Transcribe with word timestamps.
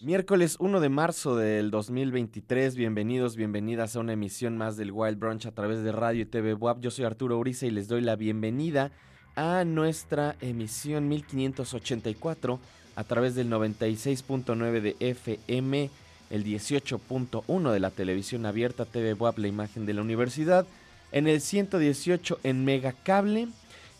Miércoles 0.00 0.56
1 0.58 0.80
de 0.80 0.88
marzo 0.88 1.36
del 1.36 1.70
2023, 1.70 2.76
bienvenidos, 2.76 3.36
bienvenidas 3.36 3.94
a 3.94 4.00
una 4.00 4.14
emisión 4.14 4.56
más 4.56 4.76
del 4.76 4.90
Wild 4.92 5.18
Brunch 5.18 5.46
a 5.46 5.52
través 5.52 5.82
de 5.82 5.92
Radio 5.92 6.22
y 6.22 6.26
TV 6.26 6.54
WAP. 6.54 6.80
Yo 6.80 6.90
soy 6.90 7.04
Arturo 7.04 7.38
Uriza 7.38 7.66
y 7.66 7.70
les 7.70 7.88
doy 7.88 8.00
la 8.00 8.16
bienvenida 8.16 8.90
a 9.36 9.64
nuestra 9.64 10.36
emisión 10.40 11.08
1584 11.08 12.58
a 12.96 13.04
través 13.04 13.34
del 13.34 13.50
96.9 13.50 14.80
de 14.80 14.96
FM, 15.00 15.90
el 16.30 16.44
18.1 16.44 17.72
de 17.72 17.80
la 17.80 17.90
televisión 17.90 18.46
abierta 18.46 18.84
TV 18.84 19.14
WAP, 19.14 19.38
la 19.38 19.48
imagen 19.48 19.86
de 19.86 19.94
la 19.94 20.02
universidad, 20.02 20.66
en 21.12 21.26
el 21.28 21.40
118 21.40 22.40
en 22.42 22.64
Megacable 22.64 23.48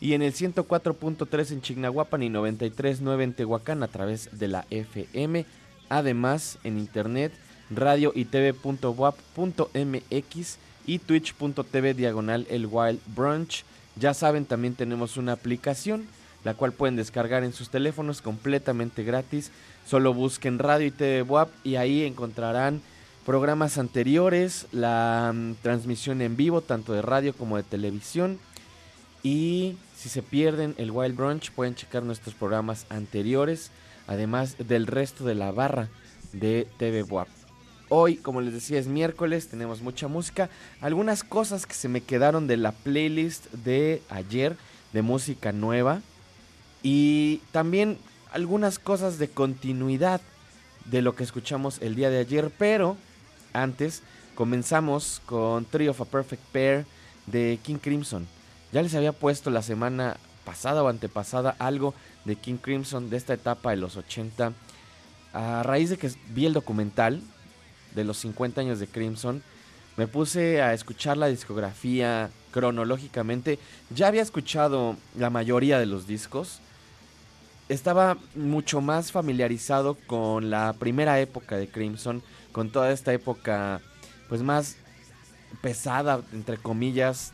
y 0.01 0.15
en 0.15 0.23
el 0.23 0.33
104.3 0.33 1.53
en 1.53 1.63
Chignahuapan 1.63 2.23
y 2.23 2.29
93.9 2.29 3.23
en 3.23 3.35
Tehuacán 3.35 3.83
a 3.83 3.89
través 3.89 4.39
de 4.39 4.49
la 4.49 4.67
FM. 4.71 5.47
Además, 5.89 6.59
en 6.65 6.79
internet, 6.79 7.33
radio 7.71 8.13
y 8.15 8.25
tv.wap.mx 8.27 9.19
y 10.87 10.99
twitch.tv 10.99 11.95
diagonal 11.95 12.47
el 12.51 12.67
Wild 12.67 13.01
Brunch. 13.15 13.65
Ya 13.97 14.13
saben, 14.13 14.45
también 14.45 14.75
tenemos 14.75 15.17
una 15.17 15.33
aplicación, 15.33 16.07
la 16.43 16.55
cual 16.55 16.73
pueden 16.73 16.97
descargar 16.97 17.45
en 17.45 17.53
sus 17.53 17.71
teléfonos 17.71 18.21
completamente 18.21 19.05
gratis. 19.05 19.51
Solo 19.87 20.13
busquen 20.13 20.59
radio 20.59 20.87
y 20.87 20.91
TV 20.91 21.23
WAP 21.23 21.49
y 21.65 21.77
ahí 21.77 22.03
encontrarán 22.03 22.83
programas 23.25 23.79
anteriores, 23.79 24.67
la 24.73 25.33
mm, 25.35 25.55
transmisión 25.63 26.21
en 26.21 26.37
vivo, 26.37 26.61
tanto 26.61 26.93
de 26.93 27.03
radio 27.03 27.33
como 27.35 27.57
de 27.57 27.63
televisión. 27.63 28.39
Y 29.25 29.79
si 29.97 30.11
se 30.11 30.23
pierden 30.23 30.75
el 30.77 30.91
Wild 30.91 31.17
Brunch, 31.17 31.51
pueden 31.51 31.75
checar 31.75 32.03
nuestros 32.03 32.35
programas 32.35 32.85
anteriores, 32.91 33.71
además 34.07 34.57
del 34.59 34.87
resto 34.87 35.25
de 35.25 35.35
la 35.35 35.51
barra 35.51 35.89
de 36.35 36.69
TV 36.77 37.03
WAP. 37.03 37.27
Hoy, 37.89 38.17
como 38.17 38.43
les 38.43 38.53
decía, 38.53 38.79
es 38.79 38.87
miércoles, 38.87 39.49
tenemos 39.49 39.81
mucha 39.81 40.09
música. 40.09 40.51
Algunas 40.83 41.25
cosas 41.25 41.65
que 41.65 41.73
se 41.73 41.89
me 41.89 42.03
quedaron 42.03 42.47
de 42.47 42.59
la 42.59 42.73
playlist 42.73 43.51
de 43.53 44.03
ayer, 44.11 44.57
de 44.93 45.01
música 45.01 45.53
nueva. 45.53 46.03
Y 46.83 47.41
también 47.51 47.97
algunas 48.31 48.79
cosas 48.79 49.19
de 49.19 49.29
continuidad 49.29 50.21
de 50.85 51.01
lo 51.01 51.15
que 51.15 51.25
escuchamos 51.25 51.81
el 51.81 51.95
día 51.95 52.11
de 52.11 52.19
ayer. 52.19 52.51
Pero 52.59 52.99
antes, 53.55 54.03
comenzamos 54.35 55.23
con 55.25 55.65
Three 55.65 55.89
of 55.89 56.03
a 56.03 56.05
Perfect 56.05 56.43
Pair 56.53 56.85
de 57.27 57.59
King 57.63 57.77
Crimson. 57.77 58.27
Ya 58.75 58.83
les 58.83 58.97
había 58.97 59.13
puesto 59.13 59.51
la 59.51 59.63
semana 59.63 60.17
pasada 60.45 60.83
o 60.83 60.89
antepasada 60.89 61.55
algo 61.61 61.95
de 62.25 62.35
King 62.35 62.57
Crimson 62.57 63.09
de 63.09 63.17
esta 63.17 63.33
etapa 63.33 63.71
de 63.71 63.77
los 63.77 63.97
80. 63.97 64.53
A 65.33 65.63
raíz 65.63 65.91
de 65.91 65.97
que 65.97 66.11
vi 66.31 66.45
el 66.47 66.55
documental 66.55 67.23
de 67.95 68.03
los 68.03 68.17
50 68.17 68.61
años 68.61 68.81
de 68.81 68.89
Crimson, 68.89 69.45
me 69.97 70.09
puse 70.09 70.61
a 70.61 70.75
escuchar 70.75 71.17
la 71.17 71.29
discografía 71.29 72.31
cronológicamente. 72.51 73.61
Ya 73.95 74.09
había 74.09 74.23
escuchado 74.23 74.97
la 75.17 75.31
mayoría 75.31 75.79
de 75.79 75.87
los 75.87 76.09
discos. 76.09 76.59
Estaba 77.69 78.19
mucho 78.35 78.81
más 78.81 79.13
familiarizado 79.13 79.97
con 80.09 80.51
la 80.51 80.73
primera 80.73 81.21
época 81.21 81.57
de 81.57 81.69
Crimson, 81.69 82.25
con 82.51 82.73
toda 82.73 82.91
esta 82.91 83.13
época 83.13 83.81
pues 84.29 84.43
más 84.43 84.79
pesada, 85.63 86.23
entre 86.33 86.59
comillas, 86.59 87.33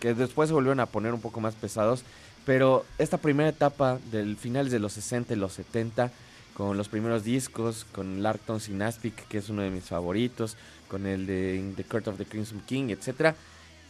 que 0.00 0.14
después 0.14 0.48
se 0.48 0.54
volvieron 0.54 0.80
a 0.80 0.86
poner 0.86 1.14
un 1.14 1.20
poco 1.20 1.40
más 1.40 1.54
pesados. 1.54 2.04
Pero 2.44 2.84
esta 2.98 3.18
primera 3.18 3.48
etapa 3.48 3.98
del 4.10 4.36
finales 4.36 4.70
de 4.70 4.78
los 4.78 4.92
60 4.92 5.34
y 5.34 5.36
los 5.36 5.52
70, 5.54 6.12
con 6.54 6.76
los 6.76 6.88
primeros 6.88 7.24
discos, 7.24 7.84
con 7.92 8.22
Larkton 8.22 8.60
Synaspic, 8.60 9.26
que 9.28 9.38
es 9.38 9.48
uno 9.48 9.62
de 9.62 9.70
mis 9.70 9.84
favoritos, 9.84 10.56
con 10.88 11.06
el 11.06 11.26
de 11.26 11.72
The 11.76 11.84
Court 11.84 12.08
of 12.08 12.18
the 12.18 12.24
Crimson 12.24 12.62
King, 12.64 12.90
etc. 12.90 13.34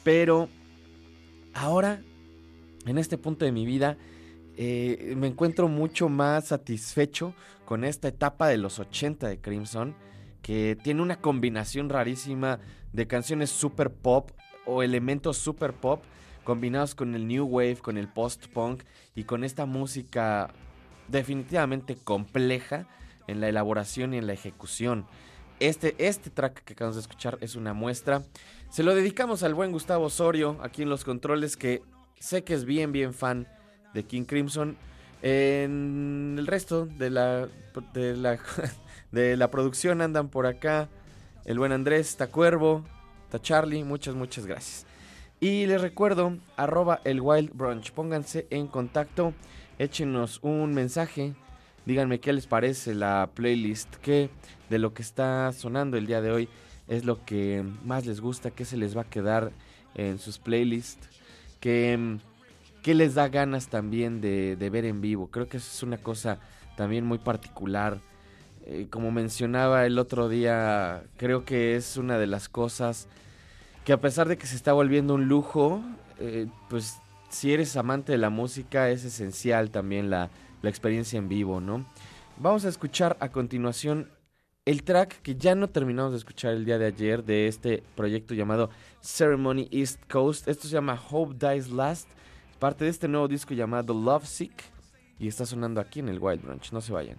Pero 0.02 0.48
ahora, 1.52 2.00
en 2.86 2.98
este 2.98 3.18
punto 3.18 3.44
de 3.44 3.52
mi 3.52 3.66
vida, 3.66 3.96
eh, 4.56 5.14
me 5.16 5.26
encuentro 5.26 5.68
mucho 5.68 6.08
más 6.08 6.46
satisfecho 6.46 7.34
con 7.66 7.84
esta 7.84 8.08
etapa 8.08 8.48
de 8.48 8.56
los 8.56 8.78
80 8.78 9.28
de 9.28 9.38
Crimson, 9.38 9.94
que 10.40 10.78
tiene 10.82 11.02
una 11.02 11.20
combinación 11.20 11.90
rarísima 11.90 12.58
de 12.92 13.06
canciones 13.06 13.50
super 13.50 13.90
pop 13.90 14.30
o 14.66 14.82
elementos 14.82 15.36
super 15.38 15.72
pop 15.72 16.02
combinados 16.44 16.94
con 16.94 17.14
el 17.14 17.26
new 17.26 17.44
wave, 17.44 17.76
con 17.76 17.98
el 17.98 18.08
post-punk 18.08 18.82
y 19.14 19.24
con 19.24 19.42
esta 19.42 19.66
música 19.66 20.48
definitivamente 21.08 21.96
compleja 21.96 22.86
en 23.26 23.40
la 23.40 23.48
elaboración 23.48 24.14
y 24.14 24.18
en 24.18 24.26
la 24.26 24.32
ejecución. 24.32 25.06
Este, 25.58 25.94
este 25.98 26.30
track 26.30 26.62
que 26.64 26.74
acabamos 26.74 26.96
de 26.96 27.00
escuchar 27.00 27.38
es 27.40 27.56
una 27.56 27.72
muestra. 27.72 28.22
Se 28.70 28.82
lo 28.82 28.94
dedicamos 28.94 29.42
al 29.42 29.54
buen 29.54 29.72
Gustavo 29.72 30.04
Osorio 30.04 30.58
aquí 30.62 30.82
en 30.82 30.88
los 30.88 31.04
controles 31.04 31.56
que 31.56 31.82
sé 32.20 32.44
que 32.44 32.54
es 32.54 32.64
bien, 32.64 32.92
bien 32.92 33.14
fan 33.14 33.48
de 33.94 34.04
King 34.04 34.24
Crimson. 34.24 34.76
En 35.22 36.36
el 36.38 36.46
resto 36.46 36.86
de 36.86 37.10
la, 37.10 37.48
de 37.94 38.16
la, 38.16 38.38
de 39.10 39.36
la 39.36 39.50
producción 39.50 40.00
andan 40.00 40.28
por 40.28 40.46
acá 40.46 40.88
el 41.44 41.58
buen 41.58 41.72
Andrés 41.72 42.16
Tacuervo, 42.16 42.84
Charlie, 43.38 43.84
muchas, 43.84 44.14
muchas 44.14 44.46
gracias. 44.46 44.86
Y 45.40 45.66
les 45.66 45.80
recuerdo, 45.80 46.38
arroba 46.56 47.00
el 47.04 47.20
Wild 47.20 47.50
Brunch, 47.52 47.92
pónganse 47.92 48.46
en 48.50 48.68
contacto, 48.68 49.34
échenos 49.78 50.38
un 50.42 50.72
mensaje, 50.72 51.34
díganme 51.84 52.20
qué 52.20 52.32
les 52.32 52.46
parece 52.46 52.94
la 52.94 53.30
playlist, 53.34 53.96
qué 53.96 54.30
de 54.70 54.78
lo 54.78 54.94
que 54.94 55.02
está 55.02 55.52
sonando 55.52 55.96
el 55.96 56.06
día 56.06 56.20
de 56.22 56.32
hoy 56.32 56.48
es 56.88 57.04
lo 57.04 57.24
que 57.24 57.64
más 57.84 58.06
les 58.06 58.20
gusta, 58.20 58.50
qué 58.50 58.64
se 58.64 58.76
les 58.76 58.96
va 58.96 59.02
a 59.02 59.10
quedar 59.10 59.52
en 59.94 60.18
sus 60.18 60.38
playlists, 60.38 61.08
qué, 61.60 62.18
qué 62.82 62.94
les 62.94 63.14
da 63.14 63.28
ganas 63.28 63.68
también 63.68 64.20
de, 64.20 64.56
ver 64.70 64.84
en 64.84 65.00
vivo. 65.00 65.28
Creo 65.28 65.48
que 65.48 65.56
eso 65.58 65.70
es 65.70 65.82
una 65.82 65.98
cosa 65.98 66.38
también 66.76 67.04
muy 67.04 67.18
particular. 67.18 68.00
Eh, 68.66 68.86
como 68.90 69.10
mencionaba 69.10 69.86
el 69.86 69.98
otro 69.98 70.28
día, 70.28 71.04
creo 71.16 71.44
que 71.44 71.76
es 71.76 71.96
una 71.96 72.18
de 72.18 72.26
las 72.26 72.48
cosas 72.48 73.08
que 73.86 73.92
a 73.92 74.00
pesar 74.00 74.26
de 74.26 74.36
que 74.36 74.48
se 74.48 74.56
está 74.56 74.72
volviendo 74.72 75.14
un 75.14 75.28
lujo, 75.28 75.80
eh, 76.18 76.48
pues 76.68 76.98
si 77.28 77.52
eres 77.52 77.76
amante 77.76 78.10
de 78.10 78.18
la 78.18 78.30
música 78.30 78.90
es 78.90 79.04
esencial 79.04 79.70
también 79.70 80.10
la, 80.10 80.28
la 80.60 80.70
experiencia 80.70 81.18
en 81.18 81.28
vivo, 81.28 81.60
¿no? 81.60 81.86
Vamos 82.36 82.64
a 82.64 82.68
escuchar 82.68 83.16
a 83.20 83.28
continuación 83.28 84.10
el 84.64 84.82
track 84.82 85.22
que 85.22 85.36
ya 85.36 85.54
no 85.54 85.68
terminamos 85.68 86.10
de 86.10 86.18
escuchar 86.18 86.54
el 86.54 86.64
día 86.64 86.78
de 86.78 86.86
ayer 86.86 87.22
de 87.22 87.46
este 87.46 87.84
proyecto 87.94 88.34
llamado 88.34 88.70
Ceremony 89.00 89.68
East 89.70 90.00
Coast. 90.10 90.48
Esto 90.48 90.66
se 90.66 90.74
llama 90.74 91.00
Hope 91.08 91.36
Dies 91.38 91.70
Last, 91.70 92.08
parte 92.58 92.86
de 92.86 92.90
este 92.90 93.06
nuevo 93.06 93.28
disco 93.28 93.54
llamado 93.54 93.94
Love 93.94 94.26
Sick 94.26 94.64
y 95.20 95.28
está 95.28 95.46
sonando 95.46 95.80
aquí 95.80 96.00
en 96.00 96.08
el 96.08 96.18
Wild 96.18 96.42
Branch. 96.42 96.72
No 96.72 96.80
se 96.80 96.92
vayan. 96.92 97.18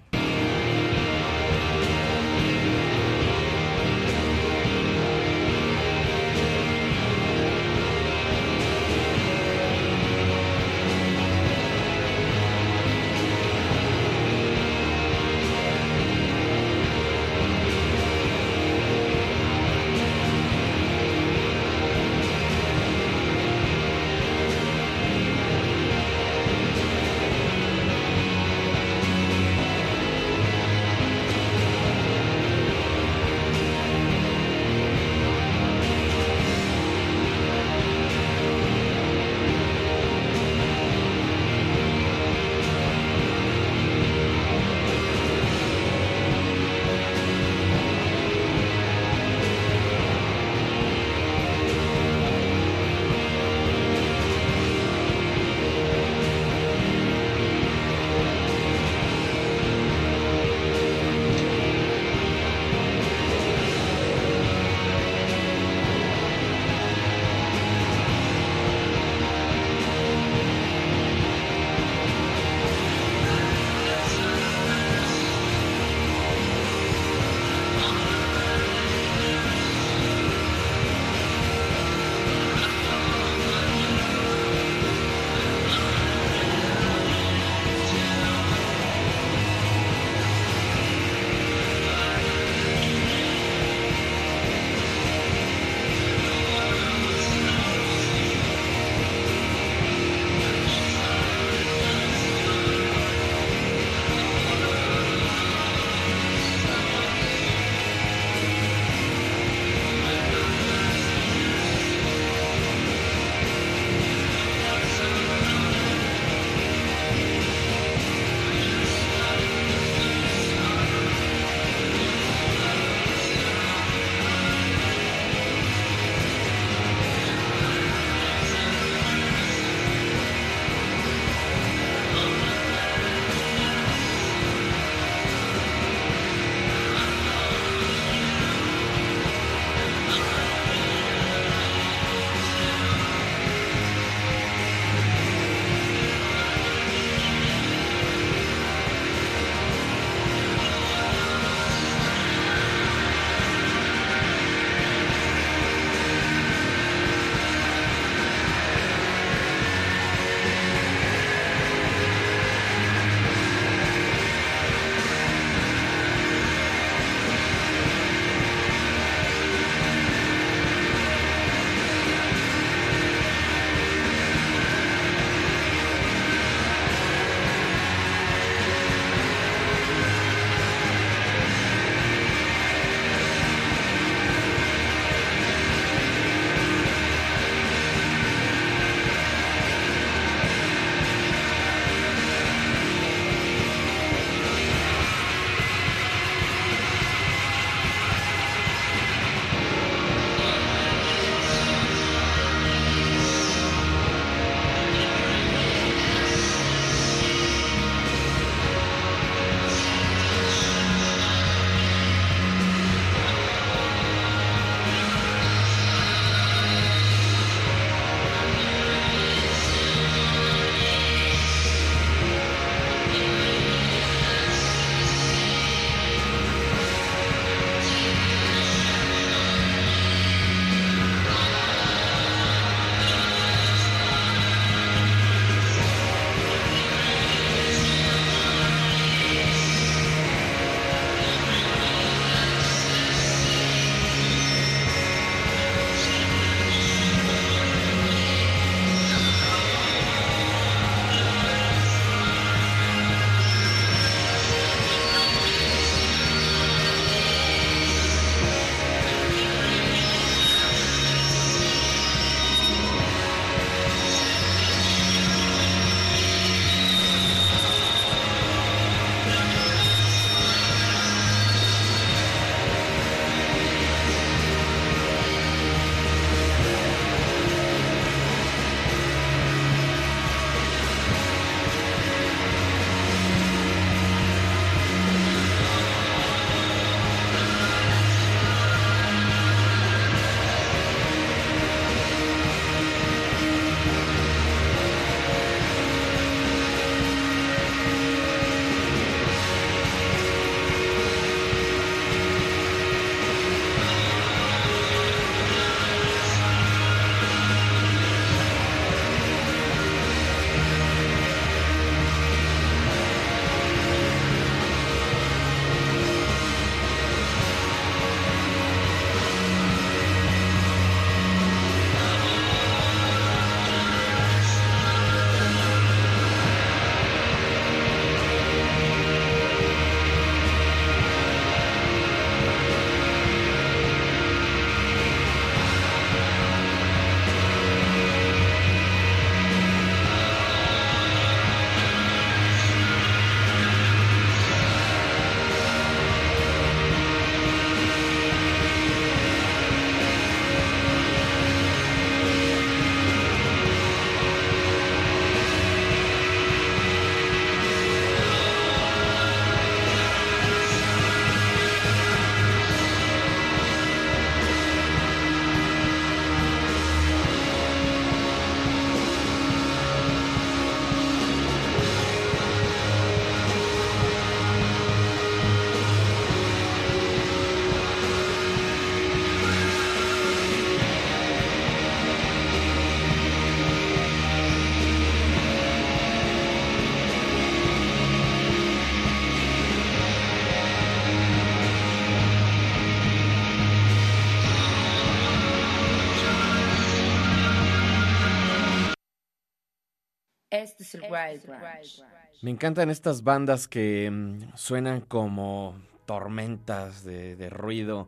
Es 400.88 400.96
el 400.96 401.02
Wild 401.02 401.46
Branch. 401.46 402.04
Me 402.42 402.52
encantan 402.52 402.90
estas 402.90 403.24
bandas 403.24 403.68
que 403.68 404.10
mm, 404.10 404.56
suenan 404.56 405.02
como 405.02 405.76
tormentas 406.06 407.04
de, 407.04 407.50
ruido, 407.50 408.08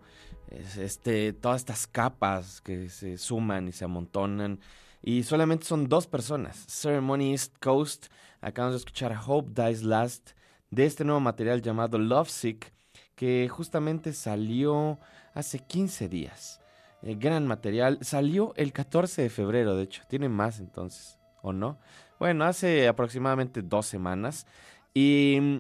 este, 0.78 1.34
todas 1.34 1.62
estas 1.62 1.88
capas 1.88 2.62
que 2.62 2.90
se 2.90 3.18
suman 3.18 3.68
y 3.68 3.72
se 3.72 3.86
amontonan. 3.86 4.60
Y 5.02 5.24
solamente 5.24 5.66
son 5.66 5.90
dos 5.90 6.08
personas. 6.08 6.66
Ceremony 6.68 7.32
East 7.32 7.58
Coast. 7.60 8.08
Acabamos 8.42 8.76
de 8.76 8.80
escuchar 8.80 9.18
Hope 9.26 9.62
Dies 9.62 9.84
Last 9.84 10.32
de 10.70 10.86
este 10.86 11.04
nuevo 11.04 11.20
material 11.20 11.62
llamado 11.62 11.98
Lovesick, 11.98 12.74
que 13.16 13.50
justamente 13.50 14.14
salió 14.14 15.00
hace 15.34 15.60
15 15.60 16.08
días. 16.08 16.62
Eh, 17.02 17.16
gran 17.16 17.48
material. 17.48 17.98
Salió 18.02 18.54
el 18.56 18.72
14 18.72 19.24
de 19.24 19.30
febrero, 19.30 19.76
de 19.76 19.84
hecho. 19.84 20.04
Tiene 20.08 20.30
más 20.30 20.60
entonces, 20.60 21.18
¿o 21.42 21.52
no? 21.54 21.80
Bueno, 22.20 22.44
hace 22.44 22.90
aproximadamente 22.90 23.62
dos 23.62 23.86
semanas. 23.86 24.46
Y 24.94 25.38
mm, 25.40 25.58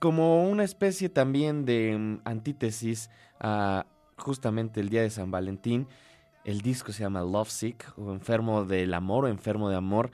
como 0.00 0.48
una 0.48 0.64
especie 0.64 1.10
también 1.10 1.66
de 1.66 1.96
mm, 1.98 2.20
antítesis 2.24 3.10
a 3.38 3.84
justamente 4.16 4.80
el 4.80 4.88
día 4.88 5.02
de 5.02 5.10
San 5.10 5.30
Valentín, 5.30 5.86
el 6.44 6.62
disco 6.62 6.90
se 6.92 7.02
llama 7.02 7.20
Lovesick, 7.20 7.92
o 7.98 8.12
Enfermo 8.12 8.64
del 8.64 8.94
Amor, 8.94 9.26
o 9.26 9.28
Enfermo 9.28 9.68
de 9.68 9.76
Amor, 9.76 10.10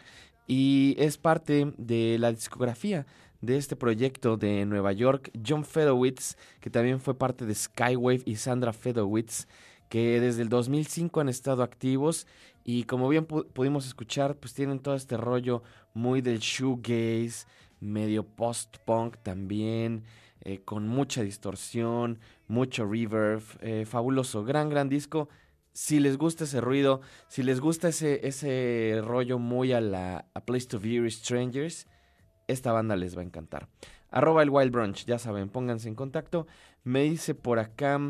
y 0.48 0.96
es 0.98 1.18
parte 1.18 1.72
de 1.76 2.16
la 2.18 2.32
discografía 2.32 3.06
de 3.40 3.56
este 3.56 3.76
proyecto 3.76 4.36
de 4.36 4.66
Nueva 4.66 4.92
York, 4.92 5.30
John 5.46 5.64
Fedowitz, 5.64 6.36
que 6.60 6.70
también 6.70 7.00
fue 7.00 7.14
parte 7.14 7.46
de 7.46 7.54
Skywave, 7.54 8.22
y 8.24 8.36
Sandra 8.36 8.72
Fedowitz, 8.72 9.46
que 9.88 10.20
desde 10.20 10.42
el 10.42 10.48
2005 10.48 11.20
han 11.20 11.28
estado 11.28 11.62
activos 11.62 12.26
y 12.64 12.84
como 12.84 13.08
bien 13.08 13.26
pudimos 13.26 13.86
escuchar, 13.86 14.36
pues 14.36 14.54
tienen 14.54 14.80
todo 14.80 14.94
este 14.94 15.16
rollo 15.16 15.62
muy 15.94 16.20
del 16.20 16.38
shoegaze, 16.38 17.46
medio 17.80 18.24
post-punk 18.24 19.16
también, 19.22 20.04
eh, 20.42 20.60
con 20.64 20.86
mucha 20.86 21.22
distorsión, 21.22 22.18
mucho 22.48 22.86
reverb, 22.86 23.42
eh, 23.60 23.84
fabuloso, 23.86 24.44
gran, 24.44 24.68
gran 24.68 24.88
disco. 24.88 25.28
Si 25.72 26.00
les 26.00 26.18
gusta 26.18 26.44
ese 26.44 26.60
ruido, 26.60 27.00
si 27.28 27.42
les 27.42 27.60
gusta 27.60 27.88
ese, 27.88 28.26
ese 28.26 29.00
rollo 29.04 29.38
muy 29.38 29.72
a 29.72 29.80
la 29.80 30.26
a 30.34 30.44
Place 30.44 30.66
to 30.66 30.78
View 30.78 31.08
Strangers, 31.10 31.86
esta 32.48 32.72
banda 32.72 32.96
les 32.96 33.16
va 33.16 33.22
a 33.22 33.24
encantar. 33.24 33.68
Arroba 34.10 34.42
el 34.42 34.50
Wild 34.50 34.72
Brunch, 34.72 35.04
ya 35.06 35.18
saben, 35.18 35.48
pónganse 35.48 35.88
en 35.88 35.94
contacto. 35.94 36.46
Me 36.82 37.02
dice 37.02 37.34
por 37.34 37.58
acá, 37.58 38.00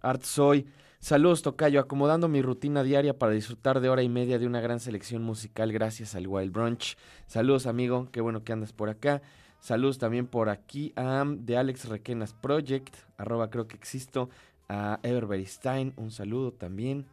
Art 0.00 0.22
Soy. 0.22 0.66
Saludos, 1.02 1.40
Tocayo, 1.40 1.80
acomodando 1.80 2.28
mi 2.28 2.42
rutina 2.42 2.82
diaria 2.82 3.18
para 3.18 3.32
disfrutar 3.32 3.80
de 3.80 3.88
hora 3.88 4.02
y 4.02 4.10
media 4.10 4.38
de 4.38 4.46
una 4.46 4.60
gran 4.60 4.80
selección 4.80 5.22
musical 5.22 5.72
gracias 5.72 6.14
al 6.14 6.28
Wild 6.28 6.52
Brunch. 6.52 6.98
Saludos, 7.26 7.66
amigo, 7.66 8.10
qué 8.12 8.20
bueno 8.20 8.44
que 8.44 8.52
andas 8.52 8.74
por 8.74 8.90
acá. 8.90 9.22
Saludos 9.60 9.96
también 9.96 10.26
por 10.26 10.50
aquí 10.50 10.92
a 10.96 11.24
de 11.26 11.56
Alex 11.56 11.88
Requenas 11.88 12.34
Project, 12.34 12.94
arroba 13.16 13.48
creo 13.48 13.66
que 13.66 13.76
existo, 13.76 14.28
a 14.68 15.00
Everberry 15.02 15.46
Stein, 15.46 15.94
un 15.96 16.10
saludo 16.10 16.52
también. 16.52 17.06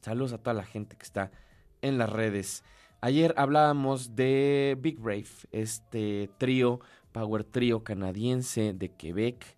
Saludos 0.00 0.32
a 0.32 0.38
toda 0.38 0.54
la 0.54 0.64
gente 0.64 0.96
que 0.96 1.04
está 1.04 1.30
en 1.82 1.98
las 1.98 2.10
redes. 2.10 2.64
Ayer 3.00 3.34
hablábamos 3.36 4.16
de 4.16 4.76
Big 4.80 4.98
Brave, 4.98 5.28
este 5.52 6.28
trío, 6.38 6.80
power 7.12 7.44
trío 7.44 7.84
canadiense 7.84 8.72
de 8.72 8.88
Quebec. 8.88 9.56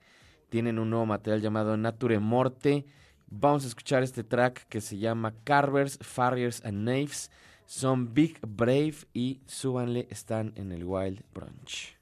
Tienen 0.50 0.78
un 0.78 0.90
nuevo 0.90 1.06
material 1.06 1.40
llamado 1.40 1.78
Nature 1.78 2.18
Morte. 2.18 2.84
Vamos 3.30 3.64
a 3.64 3.68
escuchar 3.68 4.02
este 4.02 4.24
track 4.24 4.66
que 4.68 4.80
se 4.80 4.96
llama 4.96 5.34
Carvers, 5.44 5.98
Farriers 6.00 6.64
and 6.64 6.78
Knaves. 6.82 7.30
Son 7.66 8.14
Big 8.14 8.38
Brave 8.40 8.94
y 9.12 9.42
súbanle, 9.46 10.08
están 10.10 10.54
en 10.56 10.72
el 10.72 10.84
Wild 10.84 11.22
Brunch. 11.34 11.97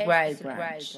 right, 0.00 0.38
right. 0.44 0.96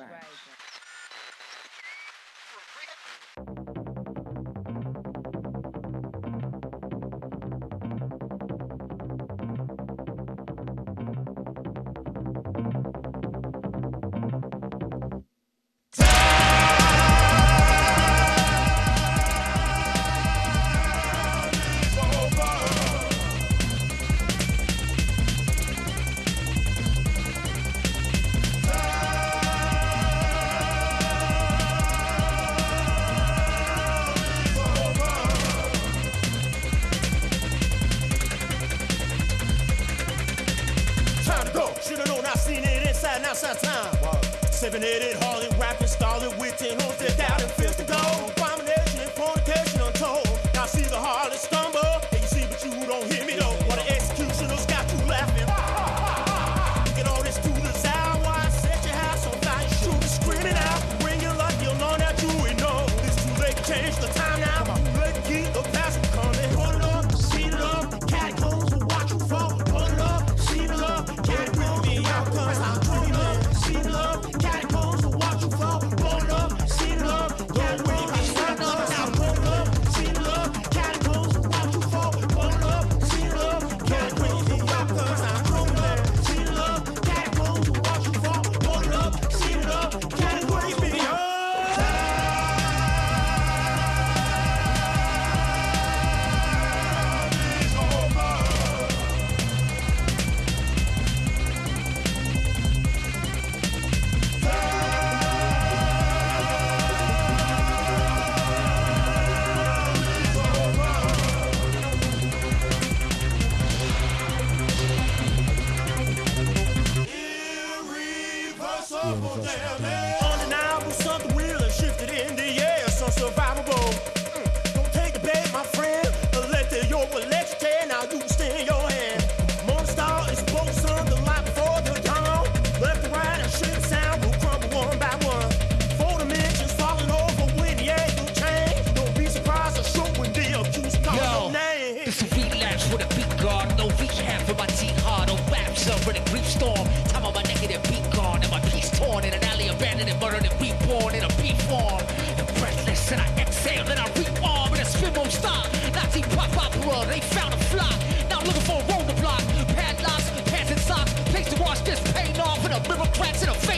El 162.74 162.82
Wild 162.90 163.10
Branch. 163.18 163.73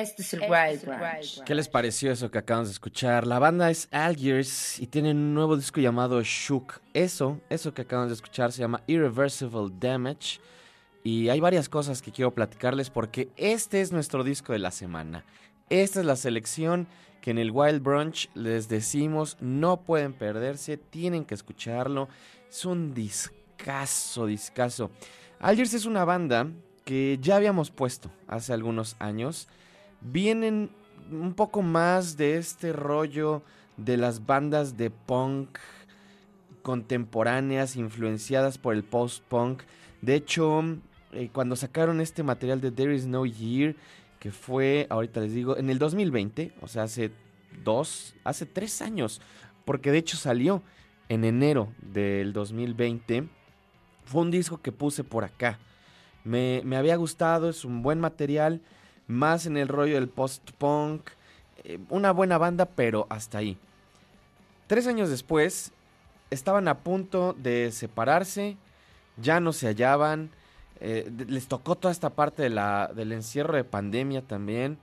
Este 0.00 0.22
es 0.22 0.32
el 0.32 0.42
este 0.42 0.52
Wild 0.52 0.84
Branch. 0.86 1.44
¿Qué 1.44 1.54
les 1.54 1.68
pareció 1.68 2.10
eso 2.10 2.30
que 2.30 2.38
acabamos 2.38 2.68
de 2.68 2.72
escuchar? 2.72 3.26
La 3.26 3.38
banda 3.38 3.70
es 3.70 3.86
Algiers 3.90 4.80
y 4.80 4.86
tienen 4.86 5.18
un 5.18 5.34
nuevo 5.34 5.56
disco 5.56 5.78
llamado 5.78 6.22
Shook. 6.22 6.80
Eso, 6.94 7.38
eso 7.50 7.74
que 7.74 7.82
acabamos 7.82 8.10
de 8.10 8.14
escuchar 8.14 8.50
se 8.50 8.60
llama 8.60 8.82
Irreversible 8.86 9.68
Damage. 9.78 10.40
Y 11.04 11.28
hay 11.28 11.40
varias 11.40 11.68
cosas 11.68 12.00
que 12.00 12.12
quiero 12.12 12.30
platicarles 12.30 12.88
porque 12.88 13.28
este 13.36 13.82
es 13.82 13.92
nuestro 13.92 14.24
disco 14.24 14.54
de 14.54 14.58
la 14.58 14.70
semana. 14.70 15.24
Esta 15.68 16.00
es 16.00 16.06
la 16.06 16.16
selección 16.16 16.86
que 17.20 17.30
en 17.30 17.38
el 17.38 17.50
Wild 17.50 17.82
Brunch 17.82 18.30
les 18.34 18.70
decimos 18.70 19.36
no 19.40 19.82
pueden 19.82 20.14
perderse, 20.14 20.78
tienen 20.78 21.26
que 21.26 21.34
escucharlo. 21.34 22.08
Es 22.48 22.64
un 22.64 22.94
discazo, 22.94 24.24
discazo. 24.24 24.90
Algiers 25.40 25.74
es 25.74 25.84
una 25.84 26.06
banda 26.06 26.46
que 26.86 27.18
ya 27.20 27.36
habíamos 27.36 27.70
puesto 27.70 28.10
hace 28.28 28.54
algunos 28.54 28.96
años. 28.98 29.46
Vienen 30.00 30.70
un 31.10 31.34
poco 31.34 31.62
más 31.62 32.16
de 32.16 32.36
este 32.36 32.72
rollo 32.72 33.42
de 33.76 33.96
las 33.96 34.26
bandas 34.26 34.76
de 34.76 34.90
punk 34.90 35.58
contemporáneas 36.62 37.76
influenciadas 37.76 38.58
por 38.58 38.74
el 38.74 38.84
post-punk. 38.84 39.62
De 40.02 40.14
hecho, 40.14 40.62
eh, 41.12 41.30
cuando 41.32 41.56
sacaron 41.56 42.00
este 42.00 42.22
material 42.22 42.60
de 42.60 42.70
There 42.70 42.94
Is 42.94 43.06
No 43.06 43.26
Year, 43.26 43.74
que 44.18 44.30
fue, 44.30 44.86
ahorita 44.90 45.20
les 45.20 45.34
digo, 45.34 45.56
en 45.56 45.70
el 45.70 45.78
2020, 45.78 46.52
o 46.60 46.68
sea, 46.68 46.84
hace 46.84 47.10
dos, 47.64 48.14
hace 48.22 48.46
tres 48.46 48.82
años, 48.82 49.20
porque 49.64 49.90
de 49.90 49.98
hecho 49.98 50.16
salió 50.16 50.62
en 51.08 51.24
enero 51.24 51.72
del 51.80 52.32
2020, 52.32 53.28
fue 54.04 54.22
un 54.22 54.30
disco 54.30 54.60
que 54.60 54.72
puse 54.72 55.04
por 55.04 55.24
acá. 55.24 55.58
Me, 56.22 56.60
me 56.64 56.76
había 56.76 56.96
gustado, 56.96 57.48
es 57.48 57.64
un 57.64 57.82
buen 57.82 57.98
material, 57.98 58.60
más 59.10 59.46
en 59.46 59.56
el 59.56 59.68
rollo 59.68 59.94
del 59.94 60.08
post-punk, 60.08 61.10
eh, 61.64 61.78
una 61.90 62.12
buena 62.12 62.38
banda, 62.38 62.64
pero 62.64 63.06
hasta 63.10 63.38
ahí. 63.38 63.58
Tres 64.66 64.86
años 64.86 65.10
después, 65.10 65.72
estaban 66.30 66.68
a 66.68 66.78
punto 66.78 67.34
de 67.34 67.72
separarse, 67.72 68.56
ya 69.20 69.40
no 69.40 69.52
se 69.52 69.66
hallaban, 69.66 70.30
eh, 70.80 71.10
les 71.28 71.48
tocó 71.48 71.76
toda 71.76 71.92
esta 71.92 72.10
parte 72.10 72.42
de 72.42 72.50
la, 72.50 72.90
del 72.94 73.12
encierro 73.12 73.56
de 73.56 73.64
pandemia 73.64 74.22
también. 74.22 74.78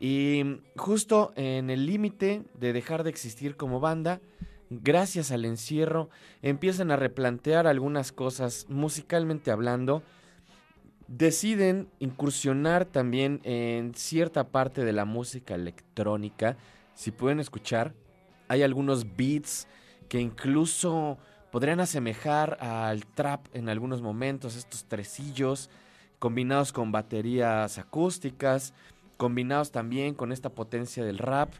Y 0.00 0.60
justo 0.76 1.32
en 1.36 1.70
el 1.70 1.86
límite 1.86 2.42
de 2.58 2.72
dejar 2.72 3.04
de 3.04 3.10
existir 3.10 3.56
como 3.56 3.80
banda, 3.80 4.20
gracias 4.70 5.30
al 5.30 5.44
encierro, 5.44 6.08
empiezan 6.42 6.90
a 6.90 6.96
replantear 6.96 7.66
algunas 7.66 8.12
cosas 8.12 8.66
musicalmente 8.68 9.50
hablando. 9.50 10.02
Deciden 11.06 11.88
incursionar 11.98 12.86
también 12.86 13.40
en 13.44 13.94
cierta 13.94 14.48
parte 14.48 14.84
de 14.84 14.92
la 14.92 15.04
música 15.04 15.54
electrónica. 15.54 16.56
Si 16.94 17.10
pueden 17.10 17.40
escuchar, 17.40 17.92
hay 18.48 18.62
algunos 18.62 19.16
beats 19.16 19.68
que 20.08 20.20
incluso 20.20 21.18
podrían 21.52 21.80
asemejar 21.80 22.56
al 22.60 23.04
trap 23.06 23.46
en 23.52 23.68
algunos 23.68 24.00
momentos, 24.02 24.56
estos 24.56 24.84
tresillos 24.86 25.70
combinados 26.18 26.72
con 26.72 26.90
baterías 26.90 27.76
acústicas, 27.78 28.72
combinados 29.18 29.70
también 29.72 30.14
con 30.14 30.32
esta 30.32 30.48
potencia 30.48 31.04
del 31.04 31.18
rap. 31.18 31.52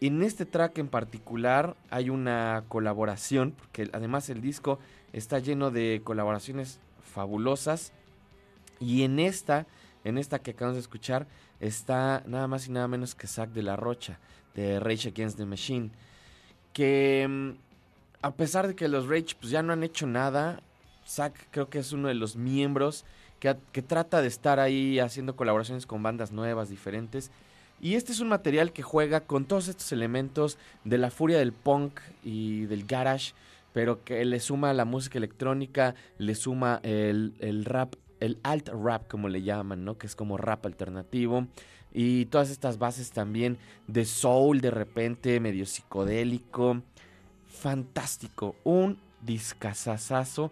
En 0.00 0.22
este 0.22 0.46
track 0.46 0.78
en 0.78 0.88
particular 0.88 1.76
hay 1.90 2.10
una 2.10 2.64
colaboración, 2.68 3.52
porque 3.52 3.90
además 3.92 4.30
el 4.30 4.40
disco 4.40 4.78
está 5.12 5.40
lleno 5.40 5.70
de 5.70 6.00
colaboraciones 6.04 6.78
fabulosas. 7.02 7.92
Y 8.80 9.02
en 9.02 9.18
esta, 9.18 9.66
en 10.04 10.18
esta 10.18 10.38
que 10.38 10.52
acabamos 10.52 10.76
de 10.76 10.82
escuchar, 10.82 11.26
está 11.60 12.22
nada 12.26 12.46
más 12.48 12.66
y 12.66 12.72
nada 12.72 12.88
menos 12.88 13.14
que 13.14 13.26
Zack 13.26 13.50
de 13.50 13.62
la 13.62 13.76
Rocha, 13.76 14.18
de 14.54 14.80
Rage 14.80 15.08
Against 15.08 15.36
the 15.36 15.46
Machine. 15.46 15.90
Que 16.72 17.26
mm, 17.28 17.50
a 18.22 18.32
pesar 18.32 18.68
de 18.68 18.74
que 18.74 18.88
los 18.88 19.08
Rage 19.08 19.36
pues, 19.40 19.50
ya 19.50 19.62
no 19.62 19.72
han 19.72 19.84
hecho 19.84 20.06
nada, 20.06 20.62
Zack 21.06 21.48
creo 21.50 21.68
que 21.68 21.78
es 21.78 21.92
uno 21.92 22.08
de 22.08 22.14
los 22.14 22.36
miembros 22.36 23.04
que, 23.40 23.54
que, 23.72 23.82
trata 23.82 24.22
de 24.22 24.28
estar 24.28 24.60
ahí 24.60 24.98
haciendo 24.98 25.36
colaboraciones 25.36 25.86
con 25.86 26.02
bandas 26.02 26.32
nuevas, 26.32 26.68
diferentes. 26.68 27.30
Y 27.80 27.96
este 27.96 28.12
es 28.12 28.20
un 28.20 28.28
material 28.28 28.72
que 28.72 28.82
juega 28.82 29.20
con 29.20 29.44
todos 29.44 29.68
estos 29.68 29.92
elementos 29.92 30.58
de 30.84 30.96
la 30.96 31.10
furia 31.10 31.38
del 31.38 31.52
punk 31.52 32.00
y 32.22 32.64
del 32.64 32.86
garage, 32.86 33.34
pero 33.74 34.04
que 34.04 34.24
le 34.24 34.40
suma 34.40 34.72
la 34.72 34.84
música 34.84 35.18
electrónica, 35.18 35.94
le 36.16 36.34
suma 36.34 36.80
el, 36.82 37.34
el 37.40 37.64
rap, 37.64 37.94
el 38.20 38.38
alt 38.42 38.68
rap 38.68 39.08
como 39.08 39.28
le 39.28 39.42
llaman, 39.42 39.84
¿no? 39.84 39.98
Que 39.98 40.06
es 40.06 40.16
como 40.16 40.36
rap 40.36 40.66
alternativo. 40.66 41.46
Y 41.92 42.26
todas 42.26 42.50
estas 42.50 42.78
bases 42.78 43.12
también 43.12 43.58
de 43.86 44.04
soul 44.04 44.60
de 44.60 44.70
repente, 44.70 45.38
medio 45.40 45.64
psicodélico 45.64 46.82
fantástico, 47.54 48.56
un 48.64 48.98
discazazazo. 49.22 50.50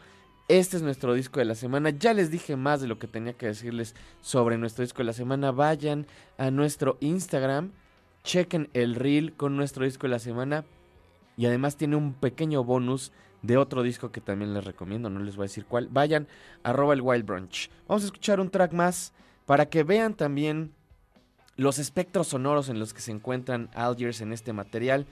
Este 0.48 0.76
es 0.76 0.82
nuestro 0.82 1.14
disco 1.14 1.40
de 1.40 1.44
la 1.44 1.54
semana. 1.54 1.90
Ya 1.90 2.14
les 2.14 2.30
dije 2.30 2.56
más 2.56 2.80
de 2.80 2.86
lo 2.86 2.98
que 2.98 3.06
tenía 3.06 3.34
que 3.34 3.46
decirles 3.46 3.94
sobre 4.20 4.56
nuestro 4.56 4.82
disco 4.82 4.98
de 4.98 5.04
la 5.04 5.12
semana. 5.12 5.50
Vayan 5.50 6.06
a 6.38 6.50
nuestro 6.50 6.96
Instagram, 7.00 7.72
chequen 8.24 8.70
el 8.72 8.94
reel 8.94 9.34
con 9.34 9.56
nuestro 9.56 9.84
disco 9.84 10.06
de 10.06 10.10
la 10.10 10.18
semana. 10.18 10.64
Y 11.36 11.46
además 11.46 11.76
tiene 11.76 11.96
un 11.96 12.14
pequeño 12.14 12.64
bonus 12.64 13.12
de 13.42 13.56
otro 13.56 13.82
disco 13.82 14.12
que 14.12 14.20
también 14.20 14.54
les 14.54 14.64
recomiendo, 14.64 15.10
no 15.10 15.20
les 15.20 15.36
voy 15.36 15.44
a 15.44 15.48
decir 15.48 15.64
cuál. 15.66 15.88
Vayan, 15.88 16.28
arroba 16.62 16.94
el 16.94 17.00
Wild 17.00 17.24
Brunch. 17.24 17.70
Vamos 17.88 18.02
a 18.02 18.06
escuchar 18.06 18.40
un 18.40 18.50
track 18.50 18.72
más 18.72 19.12
para 19.46 19.66
que 19.66 19.82
vean 19.82 20.14
también 20.14 20.72
los 21.56 21.78
espectros 21.78 22.28
sonoros 22.28 22.68
en 22.68 22.78
los 22.78 22.94
que 22.94 23.00
se 23.00 23.10
encuentran 23.10 23.68
Algiers 23.74 24.20
en 24.20 24.32
este 24.32 24.52
material 24.52 25.06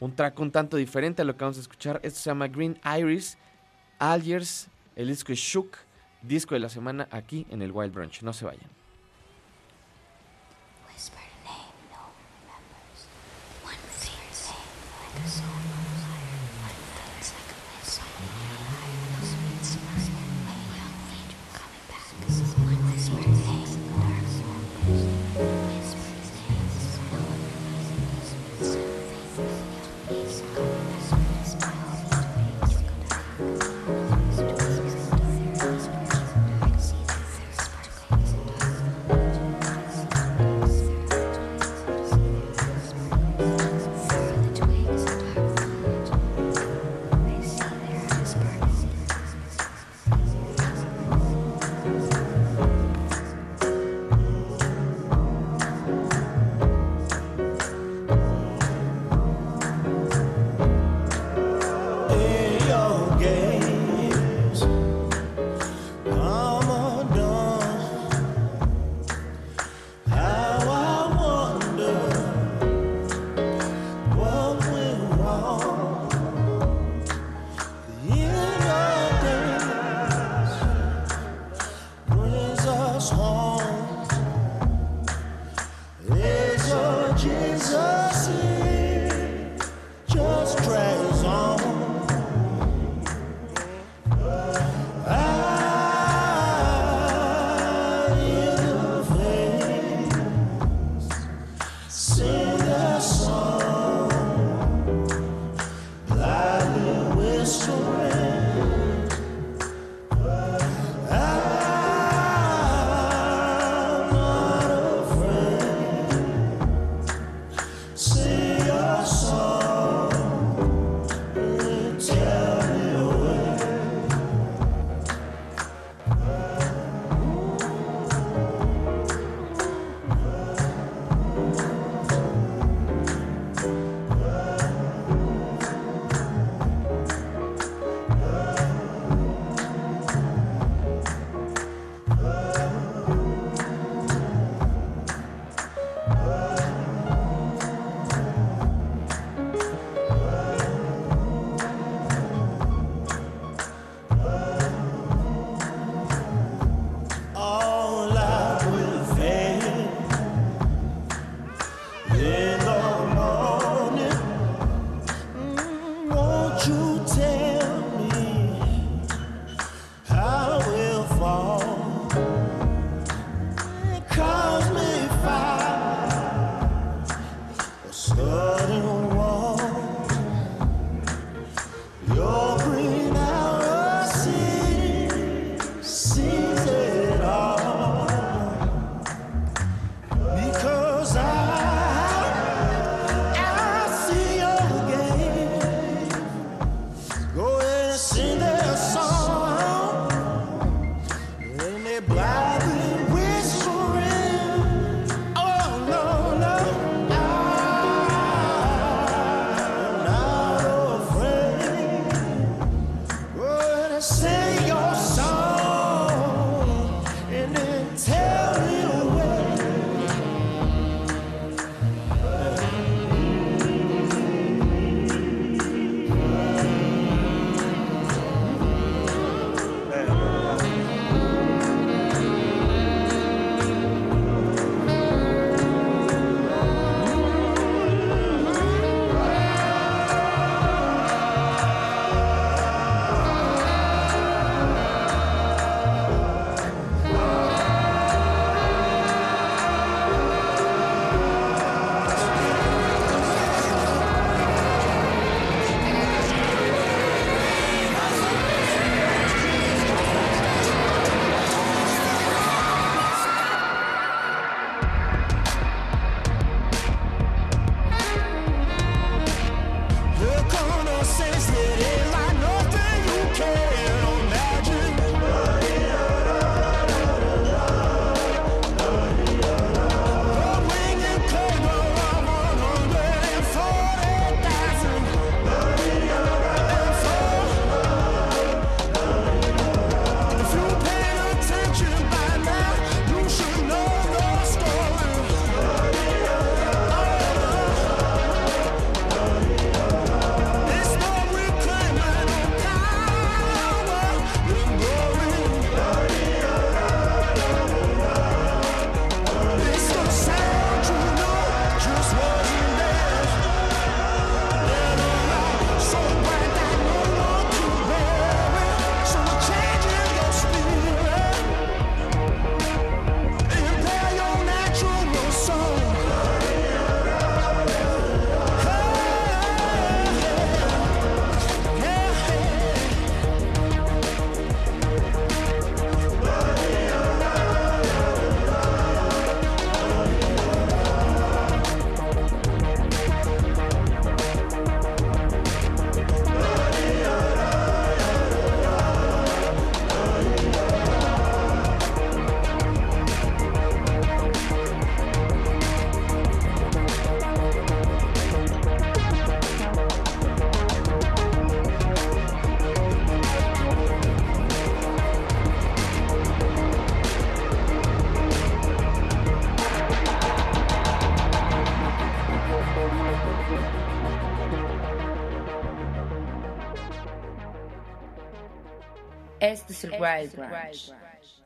un 0.00 0.14
track 0.14 0.38
un 0.38 0.50
tanto 0.50 0.76
diferente 0.76 1.22
a 1.22 1.24
lo 1.24 1.36
que 1.36 1.44
vamos 1.44 1.58
a 1.58 1.62
escuchar. 1.62 2.00
Esto 2.02 2.20
se 2.20 2.30
llama 2.30 2.48
Green 2.48 2.78
Iris, 2.98 3.36
Algiers, 3.98 4.68
el 4.96 5.08
disco 5.08 5.32
es 5.32 5.38
Shook, 5.38 5.76
disco 6.22 6.54
de 6.54 6.60
la 6.60 6.68
semana 6.68 7.08
aquí 7.10 7.46
en 7.50 7.62
el 7.62 7.72
Wild 7.72 7.92
Brunch. 7.92 8.22
No 8.22 8.32
se 8.32 8.44
vayan. 8.44 8.77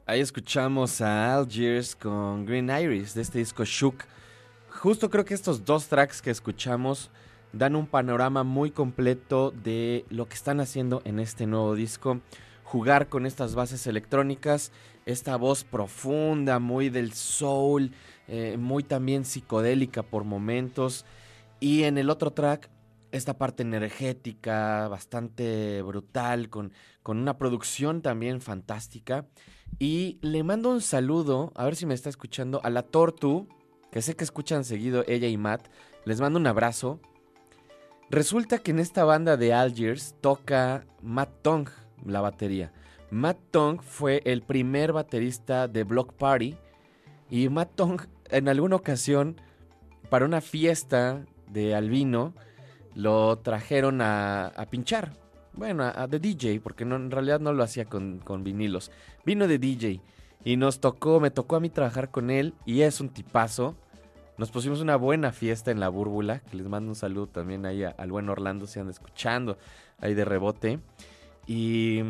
Ahí 0.04 0.20
escuchamos 0.20 1.00
a 1.00 1.36
Algiers 1.36 1.96
con 1.96 2.44
Green 2.44 2.68
Iris 2.68 3.14
de 3.14 3.22
este 3.22 3.38
disco 3.38 3.64
Shook. 3.64 4.04
Justo 4.68 5.08
creo 5.08 5.24
que 5.24 5.34
estos 5.34 5.64
dos 5.64 5.86
tracks 5.86 6.20
que 6.20 6.30
escuchamos 6.30 7.10
dan 7.52 7.76
un 7.76 7.86
panorama 7.86 8.42
muy 8.44 8.70
completo 8.70 9.52
de 9.52 10.04
lo 10.10 10.28
que 10.28 10.34
están 10.34 10.60
haciendo 10.60 11.02
en 11.04 11.18
este 11.18 11.46
nuevo 11.46 11.74
disco. 11.74 12.20
Jugar 12.64 13.08
con 13.08 13.26
estas 13.26 13.54
bases 13.54 13.86
electrónicas, 13.86 14.72
esta 15.06 15.36
voz 15.36 15.64
profunda, 15.64 16.58
muy 16.58 16.88
del 16.88 17.12
soul, 17.12 17.92
eh, 18.28 18.56
muy 18.58 18.82
también 18.82 19.24
psicodélica 19.24 20.02
por 20.02 20.24
momentos. 20.24 21.04
Y 21.60 21.84
en 21.84 21.96
el 21.96 22.10
otro 22.10 22.32
track, 22.32 22.68
esta 23.12 23.38
parte 23.38 23.62
energética, 23.62 24.88
bastante 24.88 25.82
brutal, 25.82 26.48
con, 26.48 26.72
con 27.02 27.18
una 27.18 27.38
producción 27.38 28.02
también 28.02 28.40
fantástica. 28.40 29.26
Y 29.78 30.18
le 30.22 30.42
mando 30.42 30.70
un 30.70 30.80
saludo, 30.80 31.52
a 31.54 31.64
ver 31.64 31.76
si 31.76 31.86
me 31.86 31.94
está 31.94 32.08
escuchando, 32.08 32.60
a 32.64 32.70
la 32.70 32.82
Tortu, 32.82 33.48
que 33.90 34.02
sé 34.02 34.16
que 34.16 34.24
escuchan 34.24 34.64
seguido 34.64 35.04
ella 35.06 35.28
y 35.28 35.36
Matt. 35.36 35.68
Les 36.04 36.20
mando 36.20 36.38
un 36.38 36.46
abrazo. 36.46 37.00
Resulta 38.10 38.58
que 38.58 38.70
en 38.72 38.78
esta 38.78 39.04
banda 39.04 39.36
de 39.36 39.52
Algiers 39.52 40.14
toca 40.20 40.86
Matt 41.02 41.30
Tong, 41.42 41.68
la 42.04 42.20
batería. 42.20 42.72
Matt 43.10 43.38
Tong 43.50 43.82
fue 43.82 44.22
el 44.24 44.42
primer 44.42 44.92
baterista 44.92 45.68
de 45.68 45.84
Block 45.84 46.14
Party. 46.14 46.56
Y 47.30 47.48
Matt 47.50 47.74
Tong, 47.74 48.00
en 48.30 48.48
alguna 48.48 48.76
ocasión, 48.76 49.36
para 50.08 50.24
una 50.24 50.40
fiesta 50.40 51.24
de 51.48 51.74
Albino, 51.74 52.34
lo 52.94 53.38
trajeron 53.38 54.00
a, 54.00 54.52
pinchar. 54.70 55.12
Bueno, 55.54 55.84
a, 55.84 56.06
de 56.06 56.18
DJ, 56.18 56.60
porque 56.60 56.84
no, 56.84 56.96
en 56.96 57.10
realidad 57.10 57.40
no 57.40 57.52
lo 57.52 57.62
hacía 57.62 57.84
con, 57.84 58.18
con 58.18 58.44
vinilos. 58.44 58.90
Vino 59.24 59.46
de 59.46 59.58
DJ 59.58 60.00
y 60.44 60.56
nos 60.56 60.80
tocó, 60.80 61.20
me 61.20 61.30
tocó 61.30 61.56
a 61.56 61.60
mí 61.60 61.70
trabajar 61.70 62.10
con 62.10 62.30
él 62.30 62.54
y 62.64 62.82
es 62.82 63.00
un 63.00 63.08
tipazo. 63.08 63.76
Nos 64.38 64.50
pusimos 64.50 64.80
una 64.80 64.96
buena 64.96 65.30
fiesta 65.30 65.70
en 65.70 65.78
la 65.78 65.88
búrbula, 65.88 66.40
que 66.40 66.56
les 66.56 66.66
mando 66.66 66.90
un 66.90 66.96
saludo 66.96 67.26
también 67.28 67.66
ahí 67.66 67.84
al 67.84 68.10
buen 68.10 68.28
Orlando, 68.28 68.66
se 68.66 68.80
anda 68.80 68.90
escuchando 68.90 69.58
ahí 69.98 70.14
de 70.14 70.24
rebote. 70.24 70.80
Y, 71.46 72.00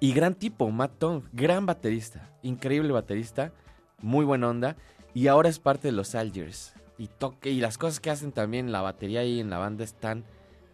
y 0.00 0.12
gran 0.12 0.34
tipo, 0.34 0.70
Matt 0.70 0.98
Tong, 0.98 1.24
gran 1.32 1.66
baterista, 1.66 2.30
increíble 2.42 2.92
baterista, 2.92 3.52
muy 4.00 4.24
buena 4.24 4.48
onda. 4.48 4.76
Y 5.14 5.26
ahora 5.28 5.48
es 5.48 5.58
parte 5.58 5.88
de 5.88 5.92
los 5.92 6.14
Algiers. 6.14 6.75
Y 6.98 7.08
toque, 7.08 7.50
y 7.50 7.60
las 7.60 7.78
cosas 7.78 8.00
que 8.00 8.10
hacen 8.10 8.32
también 8.32 8.72
la 8.72 8.80
batería 8.80 9.20
ahí 9.20 9.40
en 9.40 9.50
la 9.50 9.58
banda 9.58 9.84
están 9.84 10.24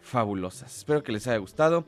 fabulosas. 0.01 0.77
Espero 0.77 1.03
que 1.03 1.13
les 1.13 1.27
haya 1.27 1.39
gustado. 1.39 1.85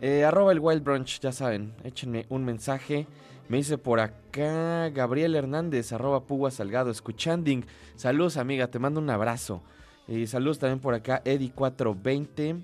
Eh, 0.00 0.24
arroba 0.24 0.52
el 0.52 0.60
Wild 0.60 0.82
Brunch, 0.84 1.20
ya 1.20 1.32
saben, 1.32 1.74
échenme 1.84 2.26
un 2.28 2.44
mensaje. 2.44 3.06
Me 3.48 3.56
dice 3.56 3.78
por 3.78 4.00
acá 4.00 4.90
Gabriel 4.90 5.34
Hernández, 5.34 5.92
arroba 5.92 6.24
Pugua 6.24 6.50
Salgado, 6.50 6.90
escuchanding. 6.90 7.64
Saludos 7.96 8.36
amiga, 8.36 8.68
te 8.68 8.78
mando 8.78 9.00
un 9.00 9.10
abrazo. 9.10 9.62
Y 10.06 10.26
saludos 10.26 10.58
también 10.58 10.80
por 10.80 10.94
acá 10.94 11.22
Eddie420. 11.24 12.62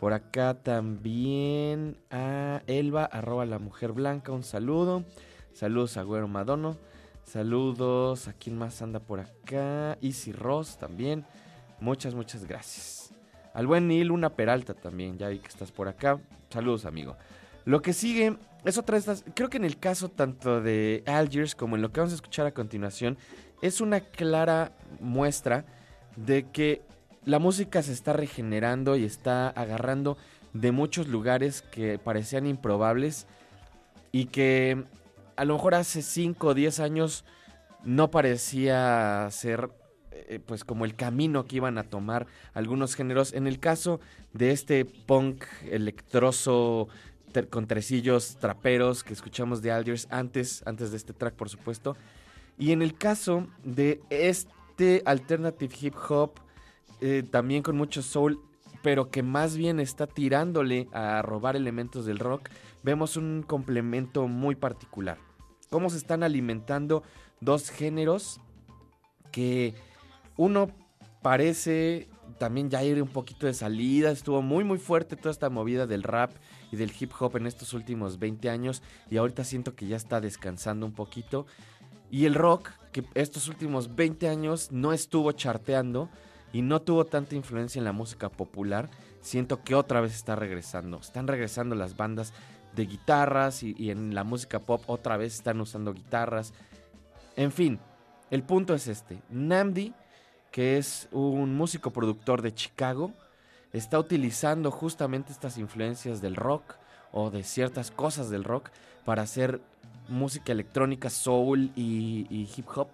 Por 0.00 0.12
acá 0.12 0.54
también 0.54 1.96
a 2.10 2.62
Elba, 2.66 3.04
arroba 3.04 3.46
la 3.46 3.58
mujer 3.58 3.92
blanca, 3.92 4.32
un 4.32 4.42
saludo. 4.42 5.04
Saludos 5.52 5.96
a 5.96 6.02
Güero 6.02 6.26
Madono. 6.26 6.76
Saludos 7.24 8.28
a 8.28 8.32
quien 8.32 8.56
más 8.56 8.80
anda 8.82 9.00
por 9.00 9.20
acá. 9.20 9.98
Easy 10.00 10.32
Ross 10.32 10.78
también. 10.78 11.24
Muchas, 11.80 12.14
muchas 12.14 12.44
gracias. 12.44 13.12
Al 13.52 13.66
buen 13.66 13.88
Neil 13.88 14.10
Una 14.10 14.30
Peralta 14.30 14.74
también, 14.74 15.18
ya 15.18 15.28
vi 15.28 15.38
que 15.38 15.48
estás 15.48 15.72
por 15.72 15.88
acá. 15.88 16.20
Saludos, 16.50 16.84
amigo. 16.84 17.16
Lo 17.64 17.82
que 17.82 17.92
sigue 17.92 18.36
es 18.64 18.78
otra 18.78 18.94
de 18.94 19.00
estas. 19.00 19.24
Creo 19.34 19.48
que 19.48 19.56
en 19.56 19.64
el 19.64 19.78
caso 19.78 20.08
tanto 20.08 20.60
de 20.60 21.02
Algiers 21.06 21.54
como 21.54 21.76
en 21.76 21.82
lo 21.82 21.92
que 21.92 22.00
vamos 22.00 22.12
a 22.12 22.16
escuchar 22.16 22.46
a 22.46 22.54
continuación, 22.54 23.16
es 23.62 23.80
una 23.80 24.00
clara 24.00 24.72
muestra 25.00 25.64
de 26.16 26.50
que 26.50 26.82
la 27.24 27.38
música 27.38 27.82
se 27.82 27.92
está 27.92 28.12
regenerando 28.12 28.96
y 28.96 29.04
está 29.04 29.48
agarrando 29.48 30.16
de 30.52 30.72
muchos 30.72 31.08
lugares 31.08 31.62
que 31.62 31.98
parecían 31.98 32.46
improbables 32.46 33.26
y 34.12 34.26
que 34.26 34.84
a 35.36 35.44
lo 35.44 35.54
mejor 35.54 35.74
hace 35.74 36.02
5 36.02 36.48
o 36.48 36.54
10 36.54 36.80
años 36.80 37.24
no 37.84 38.10
parecía 38.10 39.28
ser 39.30 39.70
eh, 40.12 40.40
pues 40.44 40.64
como 40.64 40.84
el 40.84 40.94
camino 40.94 41.44
que 41.44 41.56
iban 41.56 41.76
a 41.78 41.84
tomar 41.84 42.26
algunos 42.54 42.94
géneros. 42.94 43.32
En 43.32 43.46
el 43.46 43.60
caso 43.60 44.00
de 44.32 44.52
este 44.52 44.84
punk 44.84 45.44
electroso 45.70 46.88
con 47.50 47.66
tresillos 47.66 48.36
traperos 48.36 49.02
que 49.02 49.12
escuchamos 49.12 49.60
de 49.60 49.72
Alders 49.72 50.06
antes, 50.10 50.62
antes 50.66 50.92
de 50.92 50.96
este 50.96 51.12
track 51.12 51.34
por 51.34 51.48
supuesto. 51.48 51.96
Y 52.58 52.70
en 52.70 52.82
el 52.82 52.96
caso 52.96 53.48
de 53.64 54.00
este 54.10 55.02
alternative 55.04 55.74
hip 55.80 55.94
hop, 56.08 56.34
eh, 57.00 57.24
también 57.28 57.62
con 57.62 57.76
mucho 57.76 58.02
soul, 58.02 58.38
pero 58.82 59.10
que 59.10 59.22
más 59.22 59.56
bien 59.56 59.80
está 59.80 60.06
tirándole 60.06 60.88
a 60.92 61.22
robar 61.22 61.56
elementos 61.56 62.06
del 62.06 62.18
rock, 62.18 62.48
vemos 62.84 63.16
un 63.16 63.42
complemento 63.42 64.28
muy 64.28 64.54
particular. 64.54 65.18
Cómo 65.70 65.90
se 65.90 65.96
están 65.96 66.22
alimentando 66.22 67.02
dos 67.40 67.70
géneros 67.70 68.40
que 69.32 69.74
uno 70.36 70.70
parece 71.22 72.08
también 72.38 72.70
ya 72.70 72.82
ir 72.84 73.02
un 73.02 73.08
poquito 73.08 73.46
de 73.46 73.54
salida, 73.54 74.10
estuvo 74.10 74.42
muy 74.42 74.64
muy 74.64 74.78
fuerte 74.78 75.16
toda 75.16 75.30
esta 75.30 75.50
movida 75.50 75.86
del 75.86 76.02
rap 76.02 76.32
y 76.70 76.76
del 76.76 76.92
hip 76.98 77.12
hop 77.18 77.36
en 77.36 77.46
estos 77.46 77.72
últimos 77.72 78.18
20 78.18 78.50
años 78.50 78.82
y 79.10 79.16
ahorita 79.16 79.44
siento 79.44 79.74
que 79.74 79.86
ya 79.86 79.96
está 79.96 80.20
descansando 80.20 80.86
un 80.86 80.92
poquito. 80.92 81.46
Y 82.10 82.26
el 82.26 82.34
rock, 82.34 82.70
que 82.92 83.04
estos 83.14 83.48
últimos 83.48 83.96
20 83.96 84.28
años 84.28 84.70
no 84.70 84.92
estuvo 84.92 85.32
charteando 85.32 86.08
y 86.52 86.62
no 86.62 86.82
tuvo 86.82 87.04
tanta 87.06 87.34
influencia 87.34 87.80
en 87.80 87.84
la 87.84 87.92
música 87.92 88.28
popular, 88.28 88.88
siento 89.20 89.64
que 89.64 89.74
otra 89.74 90.00
vez 90.00 90.14
está 90.14 90.36
regresando. 90.36 90.98
Están 90.98 91.26
regresando 91.26 91.74
las 91.74 91.96
bandas 91.96 92.32
de 92.74 92.86
guitarras 92.86 93.62
y, 93.62 93.90
en 93.90 94.14
la 94.14 94.24
música 94.24 94.58
pop 94.58 94.82
otra 94.86 95.16
vez 95.16 95.34
están 95.34 95.60
usando 95.60 95.92
guitarras. 95.92 96.52
En 97.36 97.52
fin, 97.52 97.78
el 98.30 98.42
punto 98.42 98.74
es 98.74 98.88
este. 98.88 99.22
Namdi 99.30 99.94
que 100.54 100.78
es 100.78 101.08
un 101.10 101.56
músico 101.56 101.90
productor 101.90 102.40
de 102.40 102.54
Chicago, 102.54 103.10
está 103.72 103.98
utilizando 103.98 104.70
justamente 104.70 105.32
estas 105.32 105.58
influencias 105.58 106.20
del 106.20 106.36
rock 106.36 106.76
o 107.10 107.28
de 107.32 107.42
ciertas 107.42 107.90
cosas 107.90 108.30
del 108.30 108.44
rock 108.44 108.70
para 109.04 109.22
hacer 109.22 109.60
música 110.06 110.52
electrónica, 110.52 111.10
soul 111.10 111.72
y, 111.74 112.48
hip 112.56 112.68
hop 112.72 112.86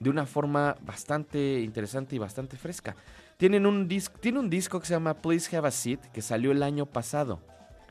de 0.00 0.08
una 0.08 0.24
forma 0.24 0.78
bastante 0.80 1.60
interesante 1.60 2.16
y 2.16 2.18
bastante 2.18 2.56
fresca. 2.56 2.96
Tienen 3.36 3.66
un 3.66 3.86
tiene 4.20 4.38
un 4.38 4.48
disco 4.48 4.80
que 4.80 4.86
se 4.86 4.94
llama 4.94 5.12
Please 5.12 5.54
Have 5.54 5.68
a 5.68 5.72
Seat 5.72 6.00
que 6.06 6.22
salió 6.22 6.52
el 6.52 6.62
año 6.62 6.86
pasado. 6.86 7.38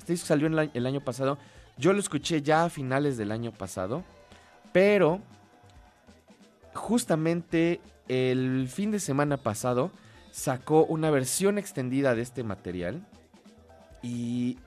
Este 0.04 0.12
disco 0.12 0.28
salió 0.28 0.48
el 0.48 0.86
año 0.86 1.00
pasado. 1.00 1.38
Yo 1.78 1.94
lo 1.94 2.00
escuché 2.02 2.42
ya 2.42 2.66
a 2.66 2.70
finales 2.70 3.16
del 3.16 3.32
año 3.32 3.54
pasado, 3.54 4.04
pero 4.74 5.22
justamente 6.74 7.80
el 8.10 8.68
fin 8.68 8.92
de 8.92 9.00
semana 9.00 9.38
pasado 9.38 9.92
sacó 10.30 10.84
una 10.84 11.10
versión 11.10 11.58
extendida 11.58 12.16
de 12.16 12.22
este 12.22 12.44
material 12.44 13.08
y 14.02 14.58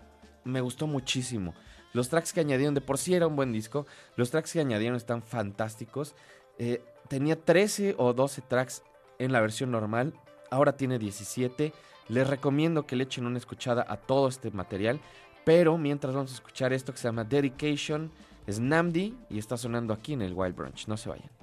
me 0.44 0.62
gustó 0.62 0.86
muchísimo. 0.86 1.52
Los 1.92 2.08
tracks 2.08 2.32
que 2.32 2.40
añadieron, 2.40 2.72
de 2.72 2.80
por 2.80 2.96
sí 2.96 3.12
era 3.12 3.26
un 3.26 3.36
buen 3.36 3.52
disco, 3.52 3.86
los 4.16 4.30
tracks 4.30 4.54
que 4.54 4.60
añadieron 4.60 4.96
están 4.96 5.22
fantásticos. 5.22 6.14
Eh, 6.58 6.82
tenía 7.08 7.36
13 7.38 7.94
o 7.98 8.14
12 8.14 8.40
tracks 8.40 8.82
en 9.18 9.32
la 9.32 9.42
versión 9.42 9.70
normal, 9.70 10.14
ahora 10.50 10.78
tiene 10.78 10.98
17. 10.98 11.74
Les 12.08 12.26
recomiendo 12.26 12.86
que 12.86 12.94
le 12.96 13.04
echen 13.04 13.26
una 13.26 13.38
escuchada 13.38 13.84
a 13.88 13.96
todo 13.96 14.28
este 14.28 14.50
material, 14.52 15.00
pero 15.46 15.78
mientras 15.78 16.12
vamos 16.12 16.32
a 16.32 16.34
escuchar 16.34 16.72
esto 16.72 16.90
que 16.92 16.98
se 16.98 17.06
llama 17.06 17.22
Dedication, 17.22 18.10
es 18.48 18.58
Namdi 18.58 19.16
y 19.30 19.38
está 19.38 19.56
sonando 19.56 19.94
aquí 19.94 20.12
en 20.12 20.22
el 20.22 20.34
Wild 20.34 20.56
Brunch, 20.56 20.88
no 20.88 20.96
se 20.96 21.08
vayan. 21.08 21.35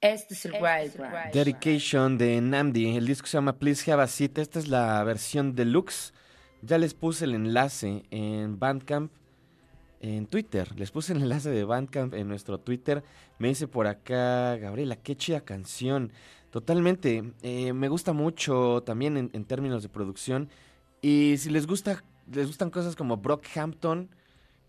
Este 0.00 0.34
es 0.34 0.44
el 0.44 0.52
Wild 0.52 0.96
Branch. 0.98 1.32
Dedication 1.32 2.18
de 2.18 2.38
Namdi. 2.40 2.96
El 2.96 3.06
disco 3.06 3.26
se 3.26 3.38
llama 3.38 3.58
Please 3.58 3.90
Have 3.90 4.02
a 4.02 4.06
Seat. 4.06 4.36
Esta 4.36 4.58
es 4.58 4.68
la 4.68 5.02
versión 5.02 5.54
deluxe. 5.54 6.12
Ya 6.60 6.76
les 6.76 6.92
puse 6.92 7.24
el 7.24 7.34
enlace 7.34 8.04
en 8.10 8.58
Bandcamp, 8.58 9.10
en 10.00 10.26
Twitter. 10.26 10.78
Les 10.78 10.90
puse 10.90 11.14
el 11.14 11.22
enlace 11.22 11.48
de 11.48 11.64
Bandcamp 11.64 12.12
en 12.12 12.28
nuestro 12.28 12.60
Twitter. 12.60 13.02
Me 13.38 13.48
dice 13.48 13.66
por 13.66 13.86
acá, 13.86 14.56
Gabriela, 14.56 14.96
qué 14.96 15.16
chida 15.16 15.40
canción. 15.40 16.12
Totalmente. 16.50 17.32
Eh, 17.42 17.72
me 17.72 17.88
gusta 17.88 18.12
mucho 18.12 18.82
también 18.84 19.16
en, 19.16 19.30
en 19.32 19.44
términos 19.46 19.82
de 19.82 19.88
producción. 19.88 20.50
Y 21.00 21.36
si 21.38 21.48
les 21.48 21.66
gusta, 21.66 22.04
les 22.30 22.46
gustan 22.46 22.68
cosas 22.68 22.94
como 22.94 23.16
Brockhampton, 23.16 24.10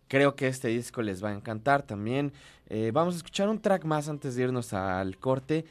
creo 0.08 0.36
que 0.36 0.48
este 0.48 0.70
disco 0.70 1.02
les 1.02 1.24
va 1.24 1.30
a 1.30 1.34
encantar 1.34 1.84
también. 1.84 2.34
Eh, 2.68 2.92
vamos 2.94 3.16
a 3.16 3.18
escuchar 3.18 3.50
un 3.50 3.60
track 3.62 3.86
más 3.86 4.10
antes 4.10 4.36
de 4.36 4.44
irnos 4.44 4.74
al 4.74 5.18
corte. 5.18 5.66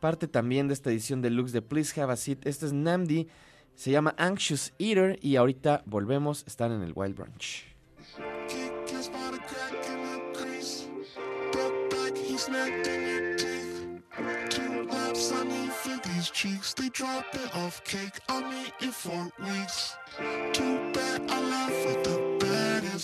Parte 0.00 0.28
también 0.28 0.68
de 0.68 0.74
esta 0.74 0.90
edición 0.90 1.22
deluxe 1.22 1.52
de 1.52 1.62
Please 1.62 2.00
Have 2.00 2.12
a 2.12 2.16
Seat. 2.16 2.46
Este 2.46 2.66
es 2.66 2.72
Namdi. 2.72 3.28
Se 3.74 3.90
llama 3.90 4.14
Anxious 4.16 4.72
Eater. 4.78 5.18
Y 5.22 5.36
ahorita 5.36 5.82
volvemos. 5.86 6.44
Están 6.46 6.72
en 6.72 6.82
el 6.82 6.92
Wild 6.94 7.16
Brunch. 7.16 7.66
cheeks, 16.32 16.74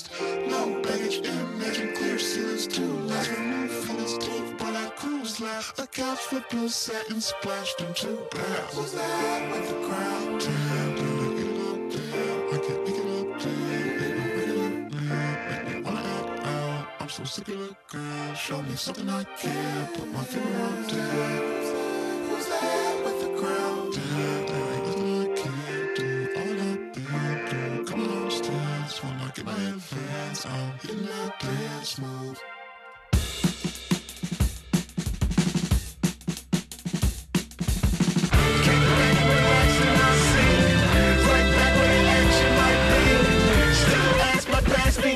baddest. 0.02 0.48
No 0.48 0.80
baggage 0.82 1.16
in 1.26 1.58
making 1.58 1.94
clear 1.96 2.18
ceilings 2.18 2.66
too 2.66 2.92
last. 3.00 3.30
For 3.30 3.40
new 3.40 3.68
feelings 3.68 4.18
deep, 4.18 4.58
but 4.58 4.74
I 4.74 4.90
cruise 4.96 5.40
last. 5.40 5.78
A 5.78 5.86
couch 5.86 6.18
for 6.18 6.44
blue 6.50 6.68
satin 6.68 7.20
splashed 7.20 7.80
into 7.80 8.18
glass. 8.30 8.74
Who's 8.74 8.92
that 8.92 9.52
with 9.52 9.68
the 9.68 9.86
crowd? 9.86 10.40
Damn, 10.40 10.96
damn, 10.96 11.36
get 11.36 11.46
it 11.46 11.60
up, 11.68 11.80
damn. 11.92 12.54
I 12.54 12.58
can't 12.64 12.84
make 12.84 12.98
it 12.98 13.06
up, 13.06 13.40
damn. 13.40 14.00
Make 14.00 14.16
me 14.16 14.22
make 14.36 14.48
it 14.48 14.58
up, 14.58 14.90
damn. 14.92 15.64
Make 15.64 15.74
me 15.74 15.82
wanna 15.82 16.00
act 16.00 16.46
out. 16.46 16.86
I'm 17.00 17.08
so 17.08 17.24
sick 17.24 17.48
of 17.48 17.58
the 17.58 17.76
girl. 17.88 18.34
Show 18.34 18.62
me 18.62 18.74
something 18.76 19.08
I 19.08 19.24
can. 19.24 19.86
Put 19.94 20.12
my 20.12 20.24
finger 20.24 20.62
up, 20.62 20.88
damn. 20.88 21.76
Who's 22.28 22.46
that 22.48 22.62
with 22.62 22.92
the 22.92 22.95
I'm 30.48 30.78
hitting 30.78 31.06
that 31.06 31.40
dance 31.40 31.98
move. 31.98 32.42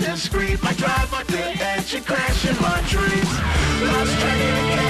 Discreet, 0.00 0.62
my 0.62 0.72
drive 0.74 1.10
the 1.28 1.38
edge 1.64 1.94
and 1.94 2.04
crashing 2.04 2.56
my 2.60 2.80
dreams. 2.88 3.32
Lost 3.82 4.18
track 4.20 4.40
of 4.70 4.84
the 4.84 4.89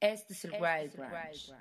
Este 0.00 0.34
es 0.34 0.44
el 0.44 0.52
Wild 0.52 0.96
Branch. 0.96 1.52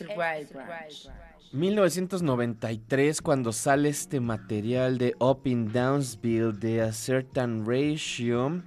Este 0.00 0.12
es 0.12 0.18
el 0.18 0.18
Wild 0.18 0.52
Branch. 0.52 1.10
1993 1.52 3.20
cuando 3.20 3.52
sale 3.52 3.88
este 3.88 4.20
material 4.20 4.98
de 4.98 5.14
Up 5.18 5.42
in 5.44 5.72
Downsville 5.72 6.52
de 6.52 6.80
A 6.80 6.92
Certain 6.92 7.66
Ratio. 7.66 8.62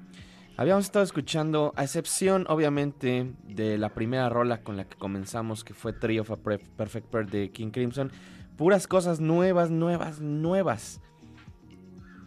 Habíamos 0.57 0.85
estado 0.85 1.03
escuchando, 1.03 1.73
a 1.75 1.85
excepción 1.85 2.45
obviamente 2.49 3.33
de 3.47 3.77
la 3.79 3.89
primera 3.89 4.29
rola 4.29 4.61
con 4.61 4.77
la 4.77 4.85
que 4.85 4.95
comenzamos, 4.97 5.63
que 5.63 5.73
fue 5.73 5.93
Tree 5.93 6.19
of 6.19 6.29
a 6.29 6.37
Perfect 6.37 7.07
Pair 7.07 7.25
de 7.27 7.49
King 7.51 7.71
Crimson, 7.71 8.11
puras 8.57 8.85
cosas 8.85 9.19
nuevas, 9.19 9.71
nuevas, 9.71 10.19
nuevas. 10.19 11.01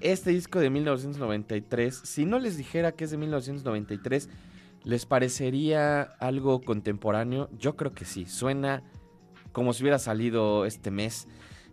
Este 0.00 0.30
disco 0.30 0.58
de 0.58 0.70
1993, 0.70 1.94
si 2.02 2.24
no 2.24 2.40
les 2.40 2.56
dijera 2.56 2.92
que 2.92 3.04
es 3.04 3.10
de 3.12 3.18
1993, 3.18 4.28
¿les 4.84 5.06
parecería 5.06 6.02
algo 6.02 6.62
contemporáneo? 6.62 7.48
Yo 7.56 7.76
creo 7.76 7.92
que 7.92 8.04
sí, 8.04 8.26
suena 8.26 8.82
como 9.56 9.72
si 9.72 9.82
hubiera 9.82 9.98
salido 9.98 10.66
este 10.66 10.90
mes. 10.90 11.28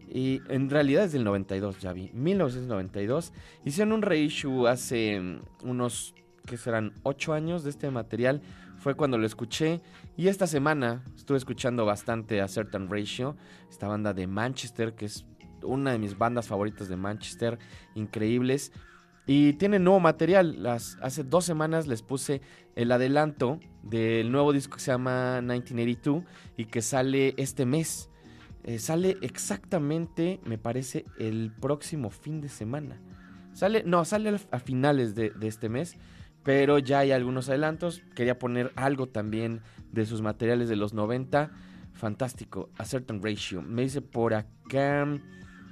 Y 0.08 0.40
en 0.48 0.70
realidad 0.70 1.04
es 1.04 1.12
del 1.12 1.26
92, 1.26 1.80
ya 1.80 1.92
vi. 1.92 2.12
1992. 2.14 3.34
Hicieron 3.66 3.92
un 3.92 4.02
reissue 4.02 4.68
hace 4.68 5.20
mm, 5.20 5.68
unos 5.68 6.16
que 6.46 6.56
serán 6.56 6.94
8 7.04 7.34
años 7.34 7.66
de 7.66 7.72
este 7.72 7.92
material. 7.92 8.42
Fue 8.78 8.96
cuando 8.96 9.18
lo 9.18 9.26
escuché. 9.26 9.82
Y 10.16 10.30
esta 10.30 10.48
semana 10.48 11.04
estuve 11.18 11.38
escuchando 11.38 11.86
bastante 11.86 12.40
a 12.40 12.48
Certain 12.48 12.90
Ratio, 12.90 13.36
esta 13.70 13.90
banda 13.90 14.14
de 14.14 14.28
Manchester, 14.28 14.96
que 14.96 15.04
es 15.04 15.26
una 15.62 15.92
de 15.92 16.00
mis 16.00 16.18
bandas 16.18 16.48
favoritas 16.48 16.88
de 16.88 16.96
Manchester, 16.96 17.60
increíbles. 17.96 18.72
Y 19.26 19.54
tienen 19.54 19.84
nuevo 19.84 20.00
material. 20.00 20.66
Hace 20.68 21.24
dos 21.24 21.46
semanas 21.46 21.88
les 21.88 22.02
puse 22.02 22.42
el 22.76 22.92
adelanto 22.92 23.60
del 23.84 24.32
nuevo 24.32 24.52
disco 24.52 24.76
que 24.76 24.82
se 24.82 24.92
llama 24.92 25.40
1982 25.42 26.24
y 26.58 26.66
que 26.66 26.82
sale 26.82 27.34
este 27.38 27.66
mes. 27.66 28.10
Eh, 28.64 28.80
sale 28.80 29.18
exactamente, 29.22 30.40
me 30.46 30.58
parece, 30.58 31.06
el 31.20 31.52
próximo 31.60 32.10
fin 32.10 32.42
de 32.42 32.50
semana. 32.50 33.02
Sale, 33.54 33.84
no, 33.86 34.04
sale 34.04 34.36
a 34.52 34.60
finales 34.60 35.16
de, 35.16 35.30
de 35.30 35.48
este 35.48 35.70
mes 35.70 35.98
pero 36.44 36.78
ya 36.78 37.00
hay 37.00 37.12
algunos 37.12 37.50
adelantos. 37.50 38.04
Quería 38.16 38.38
poner 38.38 38.72
algo 38.76 39.08
también 39.08 39.62
de 39.92 40.06
sus 40.06 40.22
materiales 40.22 40.70
de 40.70 40.76
los 40.76 40.94
90. 40.94 41.52
Fantástico, 41.94 42.70
A 42.78 42.86
Certain 42.86 43.24
Ratio. 43.24 43.62
Me 43.62 43.84
dice 43.84 44.02
por 44.02 44.34
acá 44.34 45.08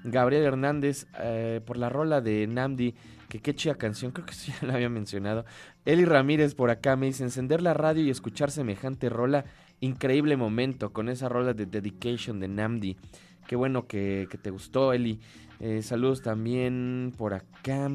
Gabriel 0.04 0.44
Hernández 0.44 1.08
eh, 1.20 1.62
por 1.66 1.78
la 1.78 1.90
rola 1.90 2.22
de 2.22 2.48
Namdi. 2.48 2.96
Que 3.32 3.40
qué 3.40 3.56
chida 3.56 3.76
canción, 3.76 4.12
creo 4.12 4.26
que 4.26 4.34
sí 4.34 4.52
ya 4.52 4.58
la 4.68 4.74
había 4.74 4.90
mencionado. 4.90 5.46
Eli 5.86 6.04
Ramírez 6.04 6.54
por 6.54 6.70
acá 6.70 6.98
me 6.98 7.06
dice 7.06 7.24
encender 7.24 7.62
la 7.62 7.74
radio 7.74 8.04
y 8.04 8.10
escuchar 8.10 8.52
semejante 8.52 9.08
rola. 9.08 9.46
Increíble 9.80 10.36
momento 10.36 10.92
con 10.92 11.08
esa 11.08 11.30
rola 11.30 11.54
de 11.54 11.66
Dedication 11.66 12.42
de 12.42 12.50
Namdi. 12.50 12.98
Qué 13.48 13.56
bueno 13.56 13.88
que, 13.88 14.28
te 14.42 14.50
gustó, 14.50 14.92
Eli. 14.92 15.22
Eh, 15.62 15.82
saludos 15.82 16.22
también 16.22 17.14
por 17.18 17.34
acá 17.34 17.90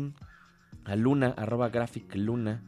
a 0.86 0.96
Luna, 0.96 1.34
arroba 1.36 1.68
Graphic 1.68 2.14
Luna, 2.14 2.62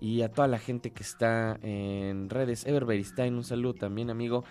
y 0.00 0.22
a 0.22 0.32
toda 0.32 0.48
la 0.48 0.58
gente 0.58 0.92
que 0.92 1.02
está 1.02 1.58
en 1.60 2.30
redes. 2.30 2.64
Everberistain, 2.64 3.34
un 3.34 3.44
saludo 3.44 3.74
también, 3.74 4.08
amigo. 4.08 4.44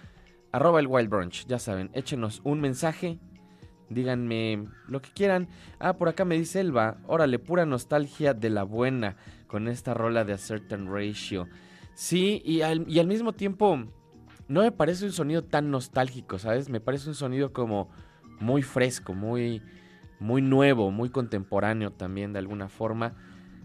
Arroba 0.52 0.80
el 0.82 0.86
Wild 0.86 1.10
Brunch, 1.10 1.47
ya 1.47 1.58
saben, 1.58 1.89
échenos 1.93 2.41
un 2.43 2.62
mensaje, 2.62 3.18
díganme 3.89 4.65
lo 4.87 5.01
que 5.01 5.09
quieran. 5.11 5.47
Ah, 5.79 5.93
por 5.93 6.09
acá 6.09 6.25
me 6.25 6.37
dice 6.37 6.59
Elba, 6.59 6.97
órale, 7.07 7.39
pura 7.39 7.65
nostalgia 7.65 8.33
de 8.33 8.49
la 8.49 8.63
buena 8.63 9.15
con 9.47 9.67
esta 9.67 9.93
rola 9.93 10.25
de 10.25 10.33
A 10.33 10.37
Certain 10.37 10.91
Ratio. 10.91 11.47
Sí, 11.93 12.41
y 12.45 12.61
al, 12.61 12.85
y 12.87 12.99
al 12.99 13.07
mismo 13.07 13.33
tiempo, 13.33 13.77
no 14.47 14.61
me 14.61 14.71
parece 14.71 15.05
un 15.05 15.11
sonido 15.11 15.43
tan 15.43 15.71
nostálgico, 15.71 16.39
¿sabes? 16.39 16.69
Me 16.69 16.79
parece 16.79 17.09
un 17.09 17.15
sonido 17.15 17.51
como 17.51 17.89
muy 18.39 18.61
fresco, 18.61 19.13
muy 19.13 19.61
muy 20.19 20.41
nuevo, 20.41 20.91
muy 20.91 21.09
contemporáneo 21.09 21.91
también 21.91 22.33
de 22.33 22.39
alguna 22.39 22.69
forma. 22.69 23.13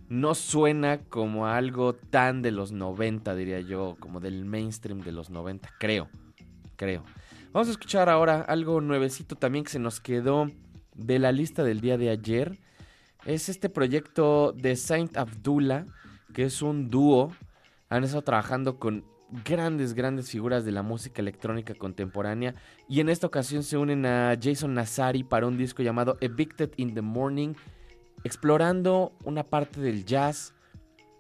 No 0.09 0.35
suena 0.35 0.99
como 0.99 1.47
algo 1.47 1.95
tan 1.95 2.43
de 2.43 2.53
los 2.53 2.73
90, 2.73 3.35
diría 3.35 3.61
yo, 3.61 3.97
como 3.99 4.21
del 4.21 4.45
mainstream 4.45 5.01
de 5.01 5.13
los 5.13 5.31
90, 5.31 5.69
creo, 5.79 6.09
creo. 6.77 7.05
Vamos 7.55 7.69
a 7.69 7.71
escuchar 7.71 8.09
ahora 8.09 8.41
algo 8.41 8.81
nuevecito 8.81 9.37
también 9.37 9.63
que 9.63 9.71
se 9.71 9.79
nos 9.79 10.01
quedó 10.01 10.51
de 10.93 11.21
la 11.21 11.31
lista 11.31 11.63
del 11.63 11.81
día 11.81 11.97
de 11.97 12.11
ayer. 12.11 12.59
Es 13.27 13.49
este 13.49 13.69
proyecto 13.69 14.51
de 14.51 14.75
Saint 14.75 15.17
Abdullah, 15.17 15.87
que 16.33 16.43
es 16.47 16.63
un 16.63 16.91
dúo. 16.91 17.31
Han 17.91 18.03
estado 18.03 18.23
trabajando 18.23 18.81
con 18.81 19.05
grandes, 19.45 19.95
grandes 19.95 20.31
figuras 20.31 20.65
de 20.65 20.73
la 20.73 20.83
música 20.83 21.23
electrónica 21.23 21.77
contemporánea 21.77 22.57
y 22.89 22.99
en 22.99 23.09
esta 23.09 23.29
ocasión 23.29 23.63
se 23.63 23.77
unen 23.77 24.05
a 24.05 24.37
Jason 24.43 24.75
Nazari 24.75 25.23
para 25.23 25.47
un 25.47 25.57
disco 25.57 25.85
llamado 25.85 26.19
Evicted 26.21 26.73
in 26.77 26.93
the 26.93 27.03
Morning, 27.03 27.55
explorando 28.25 29.13
una 29.23 29.45
parte 29.45 29.81
del 29.81 30.05
jazz, 30.05 30.55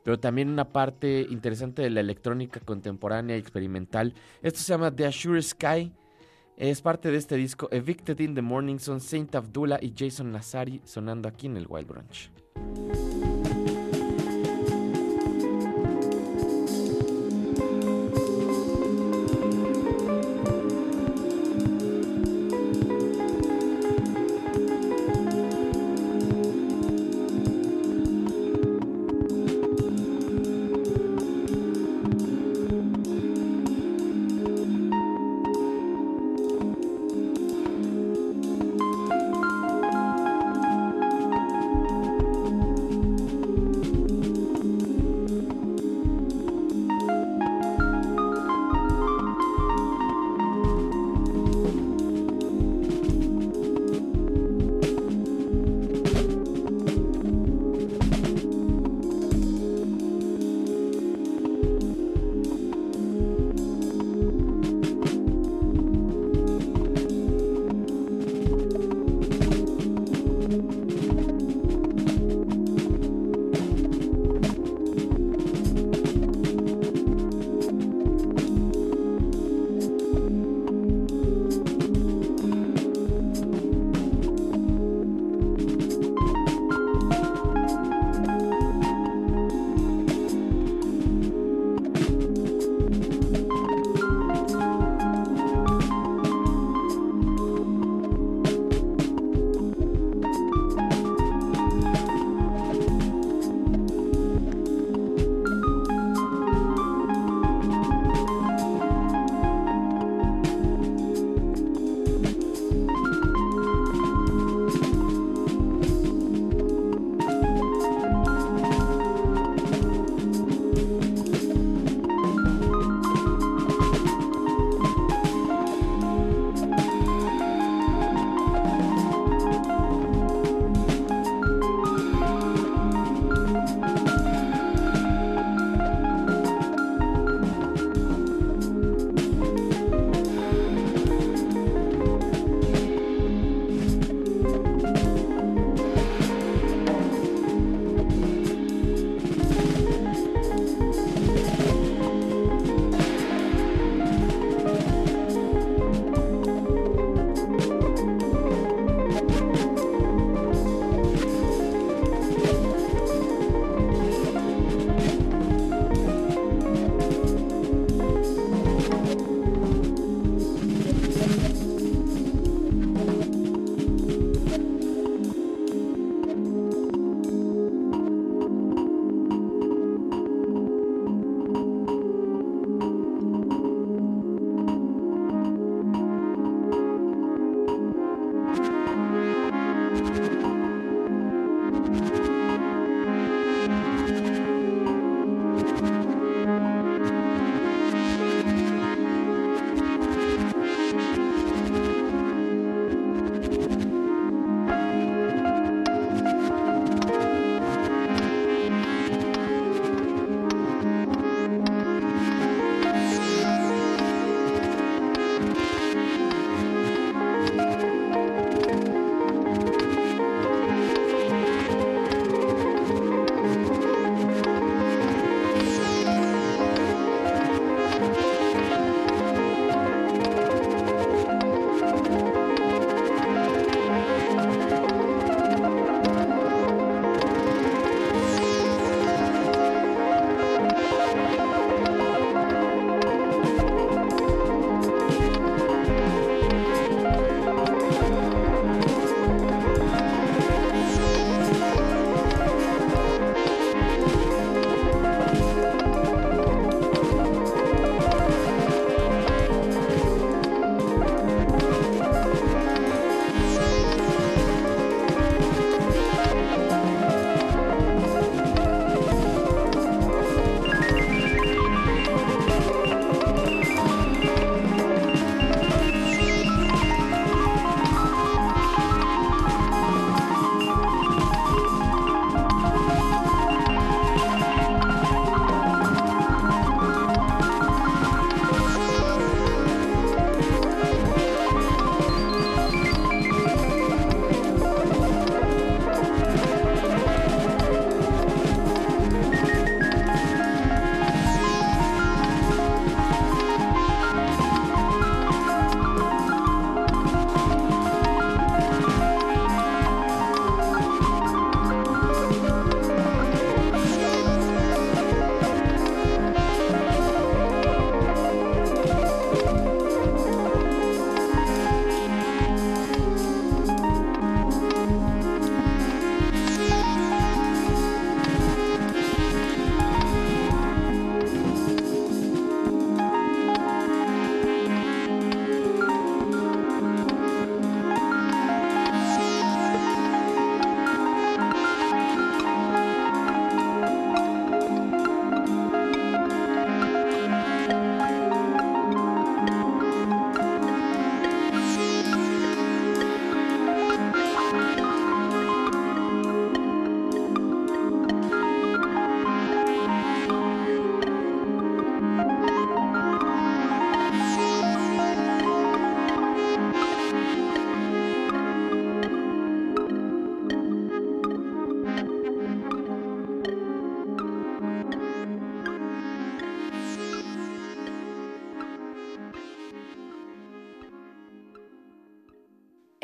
pero 0.02 0.18
también 0.18 0.48
una 0.48 0.72
parte 0.72 1.28
interesante 1.30 1.82
de 1.82 1.90
la 1.90 2.00
electrónica 2.00 2.58
contemporánea 2.58 3.36
y 3.36 3.38
experimental. 3.38 4.14
Esto 4.42 4.58
se 4.58 4.72
llama 4.72 4.90
The 4.90 5.06
Azure 5.06 5.40
Sky. 5.40 5.92
Es 6.56 6.82
parte 6.82 7.10
de 7.10 7.16
este 7.16 7.34
disco 7.34 7.68
Evicted 7.72 8.20
in 8.20 8.36
the 8.36 8.42
Morning. 8.42 8.78
Son 8.78 9.00
Saint 9.00 9.34
Abdullah 9.34 9.78
y 9.82 9.92
Jason 9.96 10.30
Nazari 10.30 10.80
sonando 10.84 11.28
aquí 11.28 11.48
en 11.48 11.56
el 11.56 11.66
Wild 11.68 11.88
Brunch. 11.88 12.30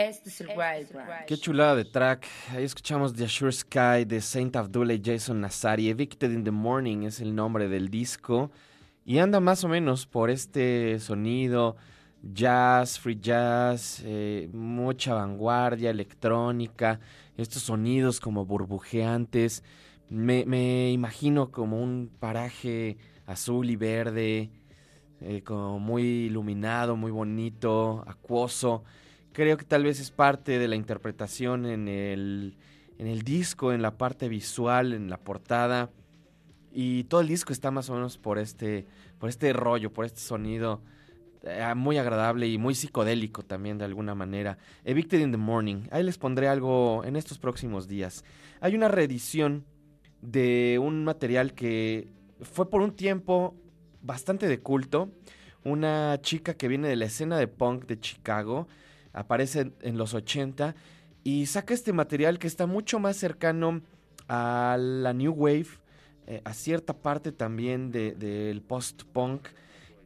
Este 0.01 0.31
es 0.31 0.41
el 0.41 0.49
Wild 0.49 0.93
Branch. 0.95 1.27
Qué 1.27 1.37
chulada 1.37 1.77
de 1.77 1.85
track. 1.85 2.27
Ahí 2.53 2.65
escuchamos 2.65 3.13
The 3.13 3.29
Sure 3.29 3.53
Sky 3.53 4.07
de 4.07 4.23
Saint 4.23 4.57
Abdullah 4.57 4.95
y 4.95 5.03
Jason 5.05 5.43
Nazari. 5.43 5.91
Evicted 5.91 6.31
in 6.31 6.43
the 6.43 6.51
Morning 6.51 7.03
es 7.03 7.21
el 7.21 7.35
nombre 7.35 7.69
del 7.69 7.91
disco. 7.91 8.51
Y 9.05 9.19
anda 9.19 9.41
más 9.41 9.63
o 9.63 9.69
menos 9.69 10.07
por 10.07 10.31
este 10.31 10.99
sonido, 11.01 11.77
jazz, 12.23 12.99
free 12.99 13.19
jazz, 13.21 14.01
eh, 14.03 14.49
mucha 14.55 15.13
vanguardia, 15.13 15.91
electrónica, 15.91 16.99
estos 17.37 17.65
sonidos 17.65 18.21
como 18.21 18.47
burbujeantes. 18.47 19.63
Me, 20.09 20.47
me 20.47 20.93
imagino 20.93 21.51
como 21.51 21.79
un 21.79 22.11
paraje 22.19 22.97
azul 23.27 23.69
y 23.69 23.77
verde, 23.77 24.51
eh, 25.21 25.43
como 25.43 25.79
muy 25.79 26.05
iluminado, 26.05 26.97
muy 26.97 27.11
bonito, 27.11 28.03
acuoso. 28.07 28.83
Creo 29.33 29.57
que 29.57 29.65
tal 29.65 29.85
vez 29.85 30.01
es 30.01 30.11
parte 30.11 30.59
de 30.59 30.69
la 30.69 30.77
interpretación 30.77 31.67
en 31.67 31.89
el, 31.89 32.57
en 32.99 33.07
el 33.07 33.23
disco, 33.23 33.73
en 33.73 33.83
la 33.83 33.97
parte 33.97 34.29
visual, 34.29 34.93
en 34.93 35.09
la 35.09 35.19
portada. 35.19 35.91
Y 36.73 37.05
todo 37.05 37.21
el 37.21 37.29
disco 37.29 37.53
está 37.53 37.71
más 37.71 37.91
o 37.91 37.95
menos 37.95 38.19
por 38.19 38.39
este, 38.39 38.87
por 39.19 39.29
este 39.29 39.53
rollo, 39.53 39.93
por 39.93 40.05
este 40.05 40.21
sonido 40.21 40.83
eh, 41.43 41.73
muy 41.75 41.97
agradable 41.97 42.49
y 42.49 42.59
muy 42.59 42.75
psicodélico 42.75 43.43
también 43.43 43.79
de 43.79 43.85
alguna 43.85 44.15
manera. 44.15 44.59
Evicted 44.85 45.21
in 45.21 45.31
the 45.31 45.39
Morning. 45.39 45.85
Ahí 45.91 46.03
les 46.03 46.19
pondré 46.19 46.49
algo 46.49 47.03
en 47.05 47.17
estos 47.17 47.39
próximos 47.39 47.89
días. 47.89 48.25
Hay 48.61 48.75
una 48.75 48.89
reedición 48.89 49.65
de 50.21 50.79
un 50.83 51.05
material 51.05 51.55
que 51.55 52.09
fue 52.43 52.69
por 52.69 52.83
un 52.83 52.95
tiempo 52.95 53.55
bastante 54.03 54.49
de 54.49 54.61
culto. 54.61 55.11
Una 55.65 56.19
chica 56.21 56.55
que 56.55 56.69
viene 56.69 56.89
de 56.89 56.97
la 56.97 57.07
escena 57.07 57.39
de 57.39 57.49
punk 57.49 57.87
de 57.87 57.99
Chicago 58.01 58.69
aparece 59.13 59.73
en 59.83 59.99
los 59.99 60.15
80 60.15 60.75
y 61.25 61.47
saca 61.47 61.75
este 61.75 61.93
material 61.93 62.39
que 62.39 62.47
está 62.47 62.67
mucho 62.67 62.99
más 62.99 63.17
cercano 63.17 63.83
a 64.29 64.77
la 64.79 65.13
New 65.13 65.33
Wave, 65.33 65.67
eh, 66.27 66.41
a 66.45 66.55
cierta 66.55 66.95
parte 66.95 67.33
también 67.33 67.91
del 67.91 68.19
de, 68.19 68.63
post-punk 68.67 69.49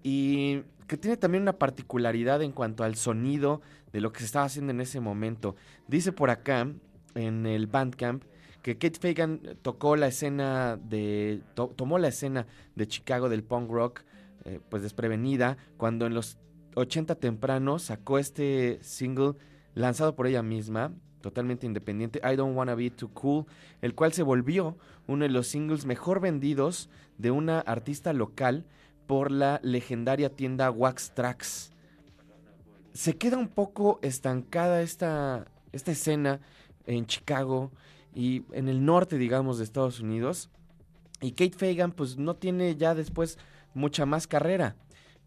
y 0.03 0.63
que 0.87 0.97
tiene 0.97 1.17
también 1.17 1.43
una 1.43 1.59
particularidad 1.59 2.43
en 2.43 2.53
cuanto 2.53 2.85
al 2.85 2.97
sonido 2.97 3.63
de 3.93 4.01
lo 4.01 4.13
que 4.13 4.21
se 4.21 4.27
estaba 4.27 4.47
haciendo 4.47 4.73
en 4.73 4.81
ese 4.81 5.01
momento. 5.01 5.57
Dice 5.89 6.13
por 6.13 6.31
acá, 6.31 6.69
en 7.15 7.47
el 7.47 7.67
Bandcamp, 7.67 8.25
que 8.63 8.79
Kate 8.79 8.99
Fagan 8.99 9.41
tocó 9.63 9.95
la 9.97 10.07
escena 10.07 10.77
de. 10.77 11.43
tomó 11.77 11.99
la 11.99 12.09
escena 12.09 12.47
de 12.75 12.89
Chicago 12.89 13.29
del 13.29 13.45
punk 13.45 13.71
rock, 13.71 14.03
eh, 14.45 14.59
pues 14.69 14.83
desprevenida, 14.83 15.59
cuando 15.77 16.07
en 16.07 16.15
los 16.15 16.39
80 16.75 17.15
temprano 17.17 17.79
sacó 17.79 18.19
este 18.19 18.79
single 18.83 19.35
lanzado 19.75 20.15
por 20.15 20.27
ella 20.27 20.43
misma, 20.43 20.93
totalmente 21.21 21.67
independiente, 21.67 22.21
I 22.25 22.37
Don't 22.37 22.57
Wanna 22.57 22.75
Be 22.75 22.91
Too 22.91 23.09
Cool, 23.13 23.47
el 23.83 23.95
cual 23.95 24.13
se 24.13 24.23
volvió 24.23 24.77
uno 25.07 25.25
de 25.25 25.31
los 25.31 25.49
singles 25.49 25.87
mejor 25.87 26.21
vendidos 26.21 26.91
de 27.19 27.31
una 27.31 27.61
artista 27.61 28.13
local 28.13 28.67
por 29.07 29.31
la 29.31 29.61
legendaria 29.63 30.31
tienda 30.31 30.71
Wax 30.71 31.13
Tracks. 31.15 31.73
Se 32.93 33.17
queda 33.17 33.37
un 33.37 33.49
poco 33.49 33.99
estancada 34.03 34.83
esta, 34.83 35.47
esta 35.73 35.93
escena 35.93 36.41
en 36.87 37.07
Chicago 37.07 37.73
y 38.15 38.45
en 38.53 38.69
el 38.69 38.85
norte, 38.85 39.19
digamos, 39.19 39.59
de 39.59 39.65
Estados 39.65 40.01
Unidos. 40.01 40.51
Y 41.21 41.33
Kate 41.33 41.57
Fagan, 41.57 41.93
pues 41.93 42.17
no 42.17 42.37
tiene 42.37 42.77
ya 42.77 42.95
después 42.95 43.39
mucha 43.75 44.07
más 44.07 44.27
carrera. 44.27 44.77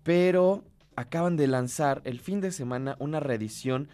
Pero 0.03 0.63
acaban 0.97 1.37
de 1.37 1.47
lanzar 1.47 2.01
el 2.05 2.19
fin 2.19 2.41
de 2.41 2.51
semana 2.51 2.97
una 2.99 3.19
reedición 3.21 3.87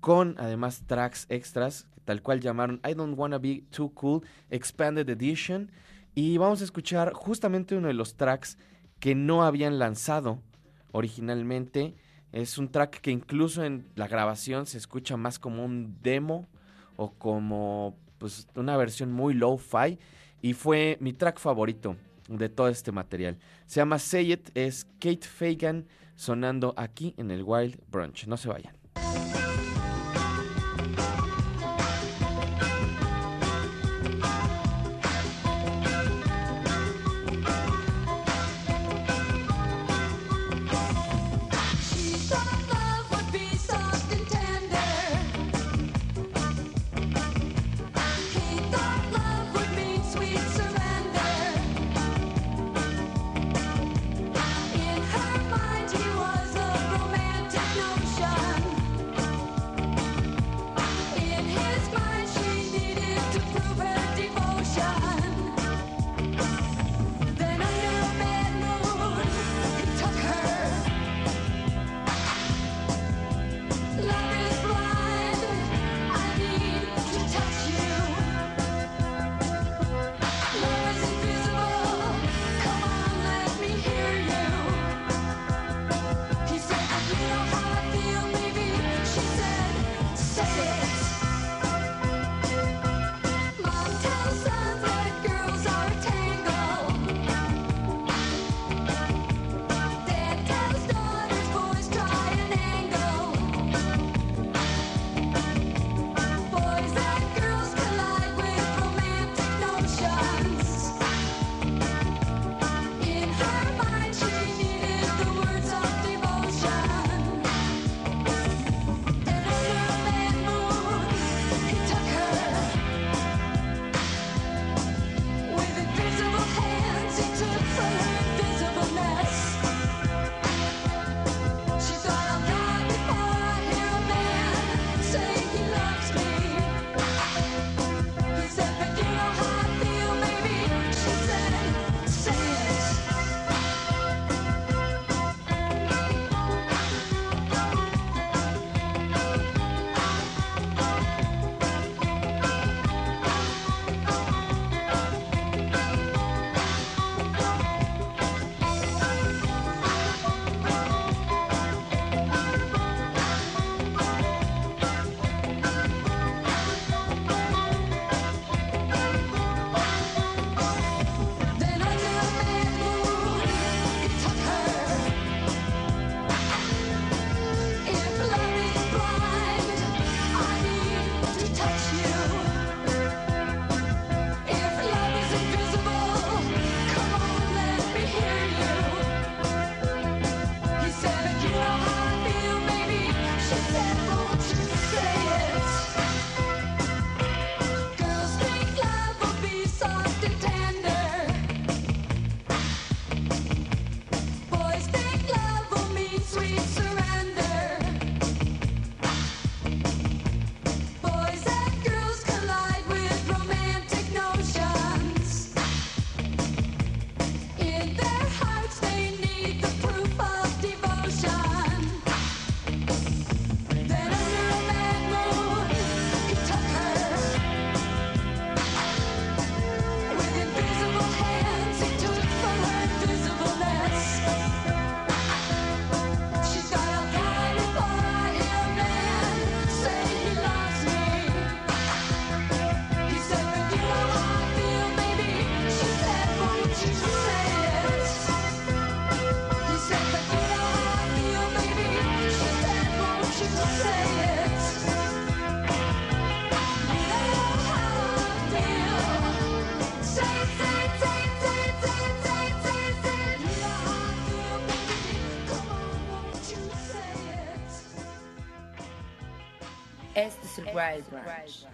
con 0.00 0.34
además 0.36 0.82
tracks 0.86 1.26
extras, 1.30 1.86
tal 2.04 2.22
cual 2.22 2.40
llamaron 2.40 2.80
I 2.86 2.92
Don't 2.92 3.16
Wanna 3.16 3.38
Be 3.38 3.64
Too 3.70 3.94
Cool 3.94 4.22
Expanded 4.50 5.08
Edition. 5.08 5.70
Y 6.14 6.36
vamos 6.36 6.60
a 6.60 6.64
escuchar 6.64 7.12
justamente 7.14 7.76
uno 7.76 7.86
de 7.86 7.94
los 7.94 8.16
tracks 8.16 8.58
que 8.98 9.14
no 9.14 9.44
habían 9.44 9.78
lanzado 9.78 10.42
originalmente. 10.90 11.94
Es 12.32 12.58
un 12.58 12.68
track 12.68 13.00
que 13.00 13.12
incluso 13.12 13.64
en 13.64 13.86
la 13.94 14.08
grabación 14.08 14.66
se 14.66 14.76
escucha 14.76 15.16
más 15.16 15.38
como 15.38 15.64
un 15.64 16.02
demo 16.02 16.48
o 16.96 17.12
como 17.12 17.96
pues, 18.18 18.48
una 18.56 18.76
versión 18.76 19.12
muy 19.12 19.34
low-fi. 19.34 20.00
Y 20.42 20.52
fue 20.54 20.98
mi 21.00 21.12
track 21.12 21.38
favorito 21.38 21.96
de 22.28 22.48
todo 22.48 22.68
este 22.68 22.92
material. 22.92 23.38
Se 23.66 23.80
llama 23.80 23.98
Say 23.98 24.32
It, 24.32 24.50
es 24.54 24.86
Kate 24.98 25.26
Fagan 25.26 25.86
sonando 26.14 26.74
aquí 26.76 27.14
en 27.16 27.30
el 27.30 27.42
Wild 27.42 27.80
Brunch. 27.90 28.26
No 28.26 28.36
se 28.36 28.48
vayan. 28.48 28.83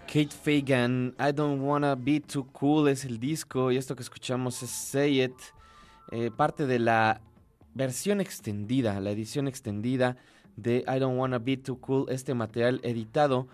Kate 0.06 0.30
Fagan, 0.30 1.14
I 1.18 1.32
Don't 1.32 1.62
Wanna 1.62 1.94
Be 1.94 2.20
Too 2.20 2.46
Cool 2.52 2.88
es 2.88 3.04
el 3.04 3.18
disco 3.18 3.72
y 3.72 3.78
esto 3.78 3.96
que 3.96 4.02
escuchamos 4.02 4.62
es 4.62 4.70
Say 4.70 5.22
It, 5.22 5.34
eh, 6.10 6.30
parte 6.30 6.66
de 6.66 6.78
la 6.78 7.20
versión 7.74 8.20
extendida, 8.20 9.00
la 9.00 9.10
edición 9.10 9.48
extendida 9.48 10.16
de 10.56 10.84
I 10.86 10.98
Don't 10.98 11.18
Wanna 11.18 11.38
Be 11.38 11.56
Too 11.56 11.78
Cool, 11.80 12.06
este 12.10 12.34
material 12.34 12.80
editado 12.82 13.48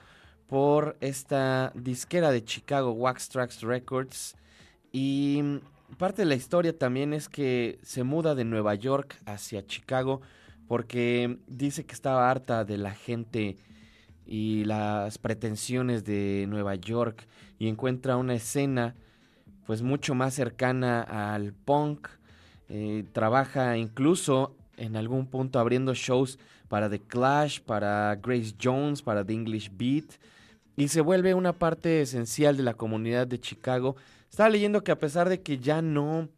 por 0.48 0.96
esta 1.00 1.72
disquera 1.74 2.30
de 2.30 2.44
Chicago, 2.44 2.92
Wax 2.92 3.28
Tracks 3.28 3.60
Records. 3.62 4.36
Y 4.90 5.60
parte 5.98 6.22
de 6.22 6.26
la 6.26 6.34
historia 6.34 6.76
también 6.76 7.12
es 7.12 7.28
que 7.28 7.78
se 7.82 8.02
muda 8.02 8.34
de 8.34 8.44
Nueva 8.44 8.74
York 8.74 9.16
hacia 9.26 9.66
Chicago 9.66 10.22
porque 10.66 11.38
dice 11.46 11.84
que 11.84 11.94
estaba 11.94 12.30
harta 12.30 12.64
de 12.64 12.78
la 12.78 12.92
gente 12.92 13.56
y 14.26 14.64
las 14.64 15.18
pretensiones 15.18 16.04
de 16.04 16.46
Nueva 16.48 16.74
York 16.74 17.26
y 17.58 17.68
encuentra 17.68 18.16
una 18.16 18.34
escena 18.34 18.94
pues 19.66 19.82
mucho 19.82 20.14
más 20.14 20.34
cercana 20.34 21.02
al 21.34 21.52
punk. 21.52 22.08
Eh, 22.68 23.04
trabaja 23.12 23.76
incluso 23.76 24.56
en 24.76 24.96
algún 24.96 25.26
punto 25.26 25.58
abriendo 25.58 25.94
shows 25.94 26.38
para 26.68 26.90
The 26.90 27.00
Clash, 27.00 27.60
para 27.60 28.16
Grace 28.16 28.54
Jones, 28.60 29.02
para 29.02 29.24
The 29.24 29.32
English 29.32 29.70
Beat 29.76 30.16
y 30.76 30.88
se 30.88 31.00
vuelve 31.00 31.34
una 31.34 31.54
parte 31.54 32.02
esencial 32.02 32.56
de 32.56 32.62
la 32.62 32.74
comunidad 32.74 33.26
de 33.26 33.40
Chicago. 33.40 33.96
Estaba 34.30 34.50
leyendo 34.50 34.84
que 34.84 34.92
a 34.92 34.98
pesar 34.98 35.28
de 35.28 35.40
que 35.40 35.58
ya 35.58 35.80
no 35.80 36.28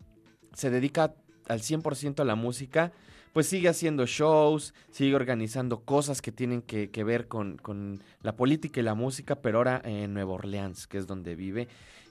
se 0.54 0.70
dedica 0.70 1.14
al 1.48 1.60
100% 1.60 2.20
a 2.20 2.24
la 2.24 2.36
música, 2.36 2.92
pues 3.38 3.46
sigue 3.46 3.68
haciendo 3.68 4.04
shows, 4.04 4.74
sigue 4.90 5.14
organizando 5.14 5.78
cosas 5.84 6.20
que 6.20 6.32
tienen 6.32 6.60
que, 6.60 7.04
ver 7.04 7.28
con, 7.28 7.56
con, 7.56 8.02
la 8.20 8.34
política 8.34 8.80
y 8.80 8.82
la 8.82 8.96
música, 8.96 9.36
pero 9.36 9.58
ahora 9.58 9.80
en 9.84 10.12
Nueva 10.12 10.32
Orleans, 10.32 10.88
que 10.88 10.98
es 10.98 11.06
donde 11.06 11.36
vive. 11.36 11.68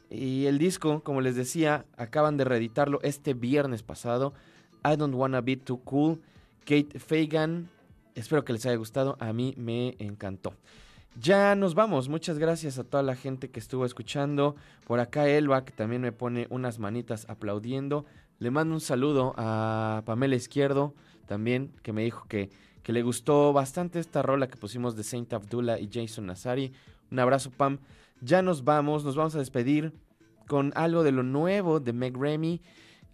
Y 0.09 0.45
el 0.45 0.57
disco, 0.57 1.03
como 1.03 1.19
les 1.19 1.35
decía, 1.35 1.83
acaban 1.97 2.37
de 2.37 2.45
reeditarlo 2.45 3.01
este 3.03 3.33
viernes 3.33 3.83
pasado. 3.83 4.35
I 4.85 4.95
Don't 4.95 5.13
Wanna 5.13 5.41
Be 5.41 5.57
Too 5.57 5.81
Cool. 5.83 6.21
Kate 6.61 6.97
Fagan. 6.97 7.67
Espero 8.15 8.45
que 8.45 8.53
les 8.53 8.65
haya 8.65 8.77
gustado. 8.77 9.17
A 9.19 9.33
mí 9.33 9.53
me 9.57 9.97
encantó. 9.99 10.53
Ya 11.19 11.55
nos 11.55 11.75
vamos. 11.75 12.07
Muchas 12.07 12.39
gracias 12.39 12.79
a 12.79 12.85
toda 12.85 13.03
la 13.03 13.17
gente 13.17 13.49
que 13.49 13.59
estuvo 13.59 13.85
escuchando. 13.85 14.55
Por 14.85 15.01
acá 15.01 15.27
Elba, 15.27 15.65
que 15.65 15.73
también 15.73 16.01
me 16.01 16.13
pone 16.13 16.47
unas 16.49 16.79
manitas 16.79 17.25
aplaudiendo. 17.27 18.05
Le 18.39 18.51
mando 18.51 18.75
un 18.75 18.81
saludo 18.81 19.33
a 19.35 20.03
Pamela 20.05 20.35
Izquierdo, 20.35 20.93
también, 21.27 21.71
que 21.83 21.93
me 21.93 22.03
dijo 22.03 22.25
que, 22.27 22.49
que 22.83 22.93
le 22.93 23.03
gustó 23.03 23.53
bastante 23.53 23.99
esta 23.99 24.21
rola 24.21 24.47
que 24.47 24.57
pusimos 24.57 24.95
de 24.95 25.03
Saint 25.03 25.31
Abdullah 25.33 25.79
y 25.79 25.89
Jason 25.91 26.25
Nazari. 26.25 26.73
Un 27.11 27.19
abrazo, 27.19 27.51
Pam. 27.51 27.79
Ya 28.21 28.41
nos 28.41 28.63
vamos, 28.63 29.03
nos 29.03 29.15
vamos 29.15 29.35
a 29.35 29.39
despedir 29.39 29.93
con 30.47 30.71
algo 30.75 31.03
de 31.03 31.11
lo 31.11 31.23
nuevo 31.23 31.79
de 31.79 31.93
Meg 31.93 32.17
Remy. 32.17 32.61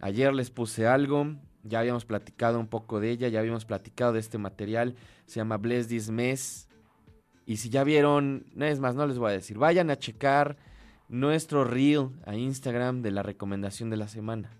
Ayer 0.00 0.32
les 0.32 0.50
puse 0.50 0.86
algo, 0.86 1.34
ya 1.62 1.80
habíamos 1.80 2.04
platicado 2.04 2.58
un 2.58 2.68
poco 2.68 3.00
de 3.00 3.10
ella, 3.10 3.28
ya 3.28 3.40
habíamos 3.40 3.64
platicado 3.64 4.12
de 4.12 4.20
este 4.20 4.38
material. 4.38 4.94
Se 5.26 5.40
llama 5.40 5.58
Bless 5.58 5.88
This 5.88 6.10
Mess. 6.10 6.68
Y 7.46 7.58
si 7.58 7.68
ya 7.68 7.84
vieron, 7.84 8.46
no 8.54 8.64
es 8.64 8.80
más, 8.80 8.94
no 8.94 9.06
les 9.06 9.18
voy 9.18 9.30
a 9.30 9.34
decir. 9.34 9.58
Vayan 9.58 9.90
a 9.90 9.98
checar 9.98 10.56
nuestro 11.08 11.64
reel 11.64 12.10
a 12.24 12.34
Instagram 12.36 13.02
de 13.02 13.10
la 13.10 13.22
recomendación 13.22 13.90
de 13.90 13.96
la 13.98 14.08
semana. 14.08 14.50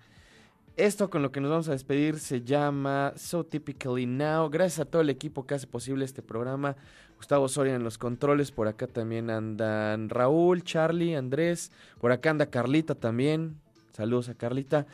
Esto 0.77 1.09
con 1.09 1.23
lo 1.23 1.31
que 1.31 1.41
nos 1.41 1.53
vamos 1.53 1.69
a 1.69 1.73
despedir 1.73 2.19
se 2.19 2.43
llama 2.43 3.13
So 3.15 3.45
Typically 3.45 4.07
Now. 4.07 4.51
Gracias 4.51 4.81
a 4.81 4.85
todo 4.85 5.03
el 5.03 5.11
equipo 5.11 5.47
que 5.47 5.55
hace 5.55 5.69
posible 5.69 6.05
este 6.05 6.21
programa. 6.21 6.75
Gustavo 7.17 7.49
Soria 7.49 7.77
en 7.77 7.85
los 7.85 7.97
controles. 7.97 8.51
Por 8.51 8.67
acá 8.67 8.89
también 8.89 9.31
andan 9.31 10.09
Raúl, 10.09 10.65
Charlie, 10.65 11.15
Andrés. 11.15 11.71
Por 12.01 12.11
acá 12.11 12.31
anda 12.31 12.47
Carlita 12.47 12.97
también. 12.97 13.61
Saludos 13.93 14.29
a 14.31 14.35
Carlita. 14.35 14.89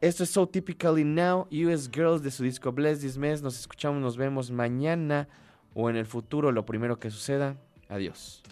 Esto 0.00 0.22
es 0.22 0.30
So 0.30 0.46
Typically 0.46 1.02
Now. 1.02 1.48
US 1.50 1.90
Girls 1.92 2.22
de 2.22 2.30
su 2.30 2.44
disco 2.44 2.70
Bless 2.70 3.00
This 3.00 3.18
Mess. 3.18 3.42
Nos 3.42 3.58
escuchamos, 3.58 4.00
nos 4.00 4.16
vemos 4.16 4.52
mañana 4.52 5.26
o 5.74 5.90
en 5.90 5.96
el 5.96 6.06
futuro, 6.06 6.52
lo 6.52 6.64
primero 6.64 7.00
que 7.00 7.10
suceda. 7.10 7.56
Adiós. 7.88 8.44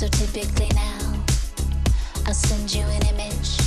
So 0.00 0.08
typically 0.08 0.66
now 0.74 1.12
I'll 2.26 2.32
send 2.32 2.72
you 2.72 2.80
an 2.80 3.02
image. 3.08 3.58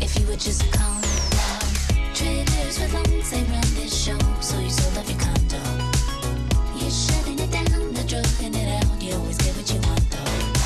If 0.00 0.16
you 0.16 0.24
would 0.28 0.38
just 0.38 0.62
calm 0.70 1.02
down. 1.02 2.14
Traders 2.14 2.78
with 2.78 2.94
loans, 2.94 3.28
they 3.28 3.42
run 3.50 3.68
this 3.74 3.92
show, 3.92 4.18
so 4.40 4.60
you 4.60 4.70
sold 4.70 4.98
off 4.98 5.10
your 5.10 5.18
condo. 5.18 5.58
You're 6.78 6.92
shutting 6.92 7.40
it 7.40 7.50
down, 7.50 7.92
they're 7.92 8.06
drawing 8.06 8.54
it 8.54 8.84
out. 8.84 9.02
You 9.02 9.14
always 9.14 9.36
get 9.38 9.56
what 9.56 9.68
you 9.68 9.80
want 9.80 10.10
though. 10.10 10.61